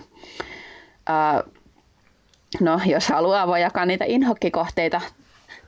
[1.07, 1.43] ää,
[2.59, 5.01] no jos haluaa, voi jakaa niitä inhokkikohteita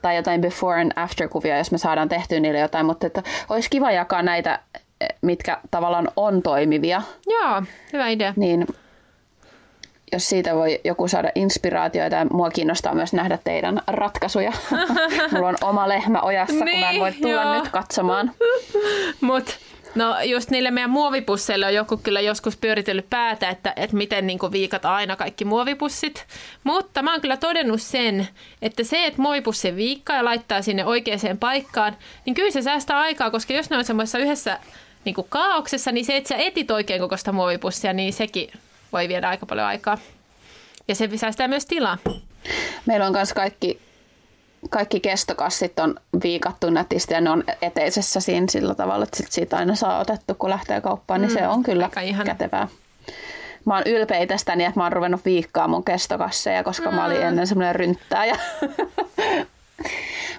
[0.02, 3.70] tai jotain before and after kuvia, jos me saadaan tehtyä niille jotain, mutta että olisi
[3.70, 4.58] kiva jakaa näitä,
[5.20, 7.02] mitkä tavallaan on toimivia.
[7.26, 7.62] Joo,
[7.92, 8.32] hyvä idea.
[8.36, 8.66] Niin
[10.12, 14.52] jos siitä voi joku saada inspiraatioita ja mua kiinnostaa myös nähdä teidän ratkaisuja.
[15.32, 17.54] Mulla on oma lehmä ojassa, niin, kun mä en voi niin, tulla joo.
[17.54, 18.32] nyt katsomaan.
[19.20, 19.58] Mut
[19.94, 24.38] No just niille meidän muovipusseille on joku kyllä joskus pyöritellyt päätä, että, että miten niin
[24.52, 26.26] viikat aina kaikki muovipussit.
[26.64, 28.28] Mutta mä oon kyllä todennut sen,
[28.62, 31.96] että se, että muovipussi viikkaa ja laittaa sinne oikeaan paikkaan,
[32.26, 34.58] niin kyllä se säästää aikaa, koska jos ne on semmoisessa yhdessä
[35.04, 38.50] niin kuin kaauksessa, niin se, että sä etit oikein kokoista muovipussia, niin sekin
[38.92, 39.98] voi viedä aika paljon aikaa.
[40.88, 41.98] Ja se säästää myös tilaa.
[42.86, 43.80] Meillä on myös kaikki
[44.70, 49.56] kaikki kestokassit on viikattu nätisti ja ne on eteisessä siinä sillä tavalla, että sit siitä
[49.56, 51.90] aina saa otettu, kun lähtee kauppaan, niin mm, se on kyllä
[52.24, 52.68] kätevää.
[53.64, 56.94] Mä oon ylpeä tästäni, että mä oon ruvennut viikkaa mun kestokasseja, koska mm.
[56.94, 57.26] mä olin mm.
[57.26, 58.36] ennen semmoinen rynttääjä.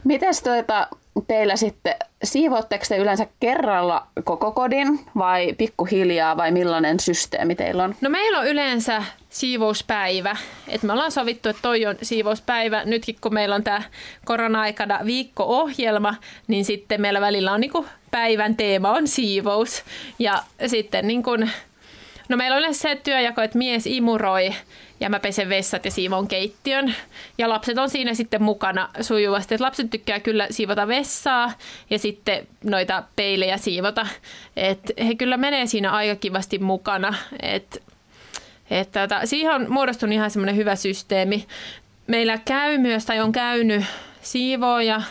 [0.03, 0.87] Mites tuota,
[1.27, 7.95] teillä sitten, siivootteko te yleensä kerralla koko kodin vai pikkuhiljaa vai millainen systeemi teillä on?
[8.01, 10.35] No meillä on yleensä siivouspäivä.
[10.67, 12.81] Et me ollaan sovittu, että toi on siivouspäivä.
[12.85, 13.81] Nytkin kun meillä on tämä
[14.25, 16.15] korona-aikana viikko-ohjelma,
[16.47, 19.83] niin sitten meillä välillä on niinku päivän teema on siivous.
[20.19, 21.49] Ja sitten niin kun,
[22.29, 24.53] no meillä on yleensä se työjako, että mies imuroi
[25.03, 26.95] ja mä pesen vessat ja siivon keittiön.
[27.37, 29.55] Ja lapset on siinä sitten mukana sujuvasti.
[29.55, 31.53] Et lapset tykkää kyllä siivota vessaa
[31.89, 34.07] ja sitten noita peilejä siivota.
[34.55, 37.15] Et he kyllä menee siinä aika kivasti mukana.
[37.41, 37.83] Et,
[38.69, 41.47] et tota, siihen on muodostunut ihan semmoinen hyvä systeemi.
[42.07, 43.85] Meillä käy myös tai on käynyt
[44.21, 45.01] siivooja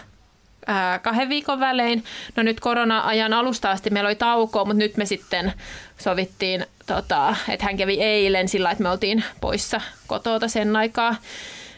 [0.67, 2.05] ää, kahden viikon välein.
[2.37, 5.53] No nyt korona-ajan alusta asti meillä oli tauko, mutta nyt me sitten
[5.99, 11.17] sovittiin, tota, että hän kävi eilen sillä, että me oltiin poissa kotota sen aikaa.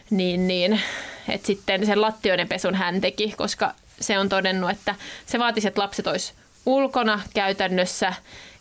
[0.09, 0.81] Niin, niin,
[1.29, 4.95] että sitten sen lattioiden pesun hän teki, koska se on todennut, että
[5.25, 6.33] se vaatisi, että lapset olisi
[6.65, 8.13] ulkona käytännössä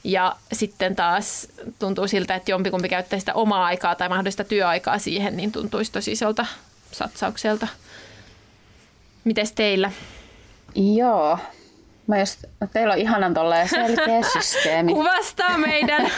[0.04, 5.36] ja sitten taas tuntuu siltä, että jompikumpi käyttäisi sitä omaa aikaa tai mahdollista työaikaa siihen,
[5.36, 6.46] niin tuntuisi tosi isolta
[6.92, 7.68] satsaukselta.
[9.24, 9.92] Mites teillä?
[10.74, 11.38] Joo.
[12.06, 14.92] Mä just, teillä on ihanan tolleen selkeä systeemi.
[14.92, 16.10] Kuvastaa meidän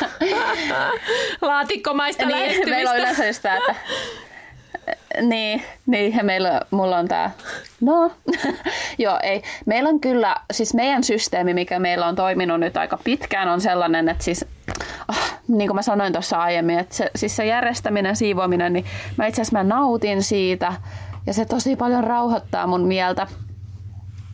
[1.40, 3.74] laatikkomaista niin, Meillä on yleensä just tää, että
[5.22, 7.30] niin, niin ja meillä, mulla on tää,
[7.80, 8.12] no,
[8.98, 13.48] joo ei, meillä on kyllä, siis meidän systeemi, mikä meillä on toiminut nyt aika pitkään,
[13.48, 14.44] on sellainen, että siis,
[15.08, 15.16] oh,
[15.48, 18.84] niin kuin mä sanoin tuossa aiemmin, että se, siis se järjestäminen, siivoaminen, niin
[19.16, 20.72] mä itse asiassa mä nautin siitä,
[21.26, 23.26] ja se tosi paljon rauhoittaa mun mieltä,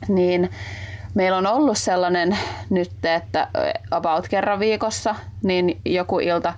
[0.09, 0.51] niin
[1.15, 2.39] meillä on ollut sellainen
[2.71, 3.49] nyt, että
[3.91, 6.55] about kerran viikossa, niin joku ilta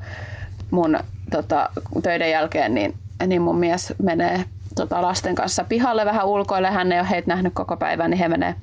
[0.71, 0.99] mun
[1.31, 1.71] tota,
[2.03, 2.95] töiden jälkeen, niin,
[3.27, 4.45] niin mun mies menee
[4.75, 6.71] tota, lasten kanssa pihalle vähän ulkoille.
[6.71, 8.55] Hän ei ole heitä nähnyt koko päivän, niin he menee,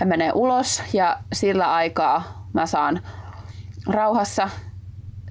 [0.00, 3.00] he menee ulos ja sillä aikaa mä saan
[3.86, 4.50] rauhassa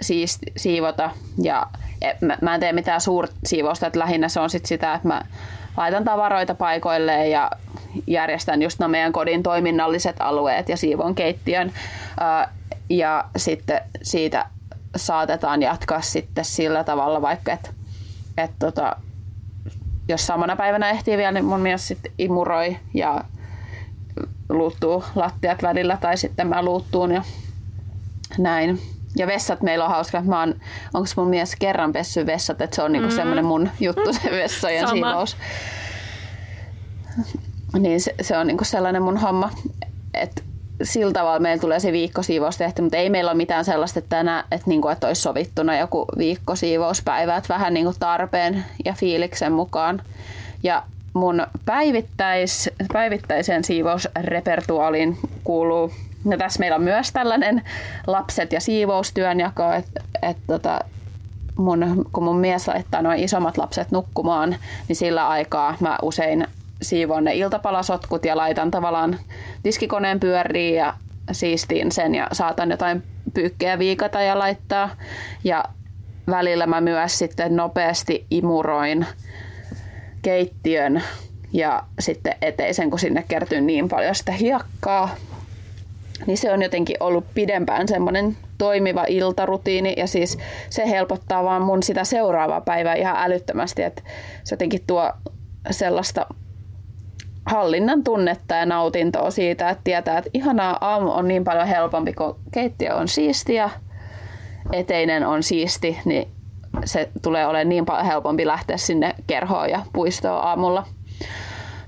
[0.02, 1.10] siis, siivota
[1.42, 1.68] ja
[2.02, 5.22] e, mä, mä en tee mitään suursiivousta, että lähinnä se on sit sitä, että mä
[5.78, 7.52] laitan tavaroita paikoilleen ja
[8.08, 11.74] järjestän just no meidän kodin toiminnalliset alueet ja siivon keittiön
[12.90, 14.46] ja sitten siitä
[14.96, 17.70] saatetaan jatkaa sitten sillä tavalla vaikka, että
[18.38, 18.96] et tota,
[20.08, 23.24] jos samana päivänä ehtii vielä, niin mun mies sitten imuroi ja
[24.50, 27.24] luuttuu lattiat välillä tai sitten mä luuttuun ja
[28.38, 28.95] näin.
[29.16, 30.22] Ja vessat meillä on hauska.
[30.22, 30.56] Mä oon,
[30.94, 33.16] onko mun mies kerran pessy vessat, että se on niinku mm.
[33.16, 34.94] semmoinen mun juttu se vessojen Sama.
[34.94, 35.38] siivous.
[37.80, 39.52] Niin se, se on niinku sellainen mun homma,
[40.14, 40.42] että
[40.84, 44.44] sillä tavalla meillä tulee se viikkosiivous tehty, mutta ei meillä ole mitään sellaista, että, tänä,
[44.52, 49.52] että, niin kuin, että olisi sovittuna joku viikkosiivouspäivä, että vähän niin kuin tarpeen ja fiiliksen
[49.52, 50.02] mukaan.
[50.64, 55.92] Ja mun päivittäis, päivittäiseen siivousrepertuaaliin kuuluu,
[56.30, 57.62] ja tässä meillä on myös tällainen
[58.08, 60.80] lapset ja siivoustyönjako, että, että tota,
[61.58, 64.56] mun, kun mun mies laittaa noin isommat lapset nukkumaan,
[64.88, 66.48] niin sillä aikaa mä usein
[66.82, 69.20] siivon ne iltapalasotkut ja laitan tavallaan
[69.64, 70.94] tiskikoneen pyöriin ja
[71.32, 73.04] siistiin sen ja saatan jotain
[73.34, 74.90] pyykkejä viikata ja laittaa.
[75.44, 75.64] Ja
[76.28, 79.06] välillä mä myös sitten nopeasti imuroin
[80.22, 81.04] keittiön
[81.54, 85.16] ja sitten eteisen, kun sinne kertyy niin paljon sitä hiekkaa.
[86.28, 90.38] Niin se on jotenkin ollut pidempään semmoinen toimiva iltarutiini ja siis
[90.70, 94.02] se helpottaa vaan mun sitä seuraavaa päivää ihan älyttömästi, että
[94.44, 95.12] se jotenkin tuo
[95.72, 96.26] sellaista
[97.46, 102.40] hallinnan tunnetta ja nautintoa siitä, että tietää, että ihanaa aamu on niin paljon helpompi, kun
[102.52, 103.70] keittiö on siistiä,
[104.74, 106.28] eteinen on siisti, niin
[106.86, 110.86] se tulee olemaan niin paljon helpompi lähteä sinne kerhoon ja puistoon aamulla.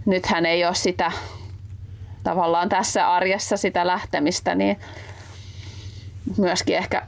[0.06, 1.12] Nythän ei ole sitä
[2.28, 4.80] tavallaan tässä arjessa sitä lähtemistä, niin
[6.38, 7.08] myöskin ehkä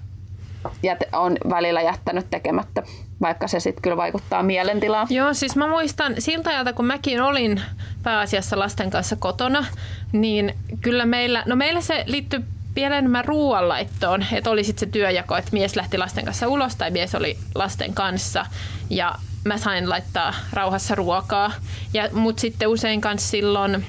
[1.14, 2.84] on välillä jättänyt tekemättä,
[3.22, 5.08] vaikka se sitten kyllä vaikuttaa mielentilaan.
[5.10, 7.62] Joo, siis mä muistan siltä ajalta, kun mäkin olin
[8.04, 9.66] pääasiassa lasten kanssa kotona,
[10.12, 12.44] niin kyllä meillä, no meillä se liittyy
[12.76, 16.92] vielä enemmän ruoanlaittoon, että oli sitten se työjako, että mies lähti lasten kanssa ulos tai
[16.92, 18.46] mies oli lasten kanssa
[18.90, 19.16] ja
[19.46, 21.52] mä sain laittaa rauhassa ruokaa.
[21.94, 23.86] Ja, mutta sitten usein kanssa silloin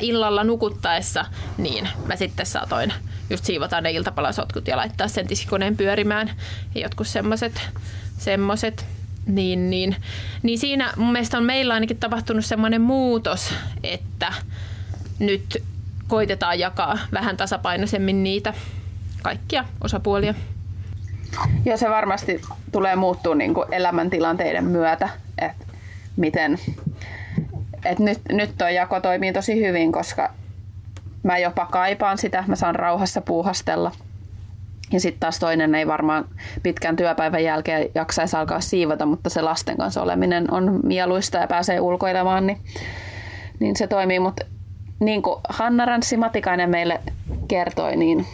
[0.00, 1.24] illalla nukuttaessa,
[1.58, 2.92] niin mä sitten saatoin
[3.30, 6.30] just siivota ne iltapalasotkut ja laittaa sen tiskikoneen pyörimään.
[6.74, 7.62] Ja jotkut semmoiset
[8.18, 8.86] semmoset,
[9.26, 9.96] niin, niin,
[10.42, 14.32] niin siinä mun mielestä on meillä ainakin tapahtunut semmoinen muutos, että
[15.18, 15.62] nyt
[16.08, 18.54] koitetaan jakaa vähän tasapainoisemmin niitä
[19.22, 20.34] kaikkia osapuolia.
[21.64, 22.40] Joo, se varmasti
[22.72, 25.08] tulee muuttua niin kuin elämäntilanteiden myötä,
[25.38, 25.64] että
[26.16, 26.58] miten,
[27.88, 30.30] että nyt, nyt tuo jako toimii tosi hyvin, koska
[31.22, 33.92] mä jopa kaipaan sitä, mä saan rauhassa puuhastella.
[34.92, 36.24] Ja sitten taas toinen ei varmaan
[36.62, 41.80] pitkän työpäivän jälkeen jaksaisi alkaa siivota, mutta se lasten kanssa oleminen on mieluista ja pääsee
[41.80, 42.58] ulkoilemaan, niin,
[43.60, 44.20] niin se toimii.
[44.20, 44.44] Mutta
[45.00, 47.00] niin kuin Hanna Ranssi Matikainen meille
[47.48, 48.26] kertoi, niin,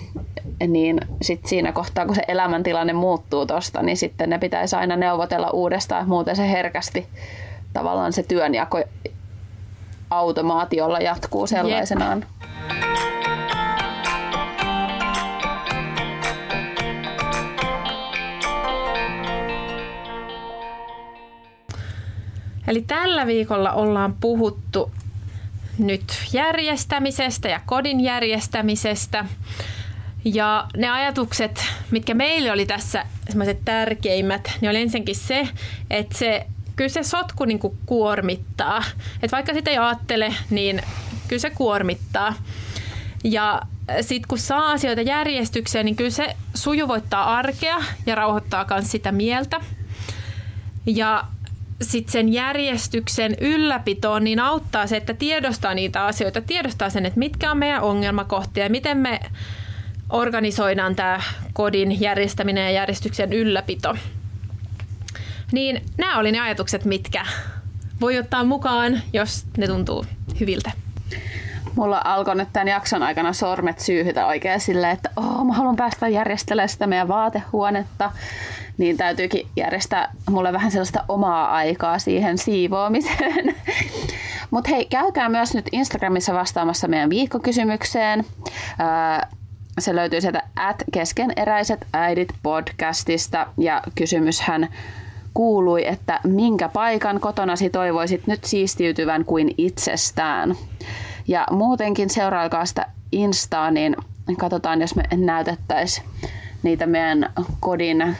[0.68, 5.50] niin sit siinä kohtaa, kun se elämäntilanne muuttuu tuosta, niin sitten ne pitäisi aina neuvotella
[5.50, 7.06] uudestaan, muuten se herkästi
[7.72, 8.82] tavallaan se työnjako
[10.10, 12.18] automaatiolla jatkuu sellaisenaan.
[12.18, 12.34] Jep.
[22.68, 24.90] Eli tällä viikolla ollaan puhuttu
[25.78, 29.24] nyt järjestämisestä ja kodin järjestämisestä.
[30.24, 35.48] Ja ne ajatukset, mitkä meille oli tässä semmoiset tärkeimmät, niin oli ensinnäkin se,
[35.90, 36.46] että se,
[36.76, 38.84] kyllä se sotku niin kuin kuormittaa.
[39.22, 40.82] Että vaikka sitä ei ajattele, niin
[41.28, 42.34] kyllä se kuormittaa.
[43.24, 43.62] Ja
[44.00, 49.60] sitten kun saa asioita järjestykseen, niin kyllä se sujuvoittaa arkea ja rauhoittaa myös sitä mieltä.
[50.86, 51.24] Ja
[51.82, 57.50] sitten sen järjestyksen ylläpitoon, niin auttaa se, että tiedostaa niitä asioita, tiedostaa sen, että mitkä
[57.50, 59.20] on meidän ongelmakohtia ja miten me
[60.10, 61.20] organisoidaan tämä
[61.52, 63.96] kodin järjestäminen ja järjestyksen ylläpito.
[65.52, 67.26] Niin nämä oli ne ajatukset, mitkä
[68.00, 70.04] voi ottaa mukaan, jos ne tuntuu
[70.40, 70.70] hyviltä.
[71.76, 76.08] Mulla alkoi nyt tämän jakson aikana sormet syyhytä oikein silleen, että oh, mä haluan päästä
[76.08, 78.10] järjestelemään sitä meidän vaatehuonetta
[78.78, 83.54] niin täytyykin järjestää mulle vähän sellaista omaa aikaa siihen siivoamiseen.
[84.50, 88.24] Mutta hei, käykää myös nyt Instagramissa vastaamassa meidän viikkokysymykseen.
[89.78, 94.68] se löytyy sieltä at keskeneräiset äidit podcastista ja kysymyshän
[95.34, 100.54] kuului, että minkä paikan kotonasi toivoisit nyt siistiytyvän kuin itsestään.
[101.28, 103.96] Ja muutenkin seuraakaa sitä Instaa, niin
[104.38, 106.06] katsotaan, jos me näytettäisiin
[106.62, 108.16] niitä meidän kodin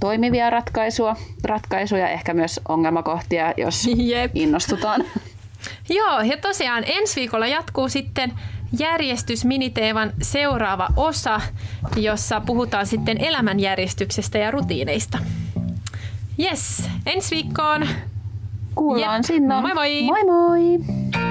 [0.00, 4.30] toimivia ratkaisuja, ratkaisuja, ehkä myös ongelmakohtia, jos Jep.
[4.34, 5.04] innostutaan.
[5.98, 8.32] Joo, ja tosiaan ensi viikolla jatkuu sitten
[8.78, 11.40] järjestysminiteevan seuraava osa,
[11.96, 15.18] jossa puhutaan sitten elämänjärjestyksestä ja rutiineista.
[16.42, 17.86] Yes, ensi viikkoon.
[18.74, 19.26] Kuullaan Jep.
[19.26, 19.60] sinne.
[19.60, 20.02] Moi moi!
[20.02, 21.21] Moi moi!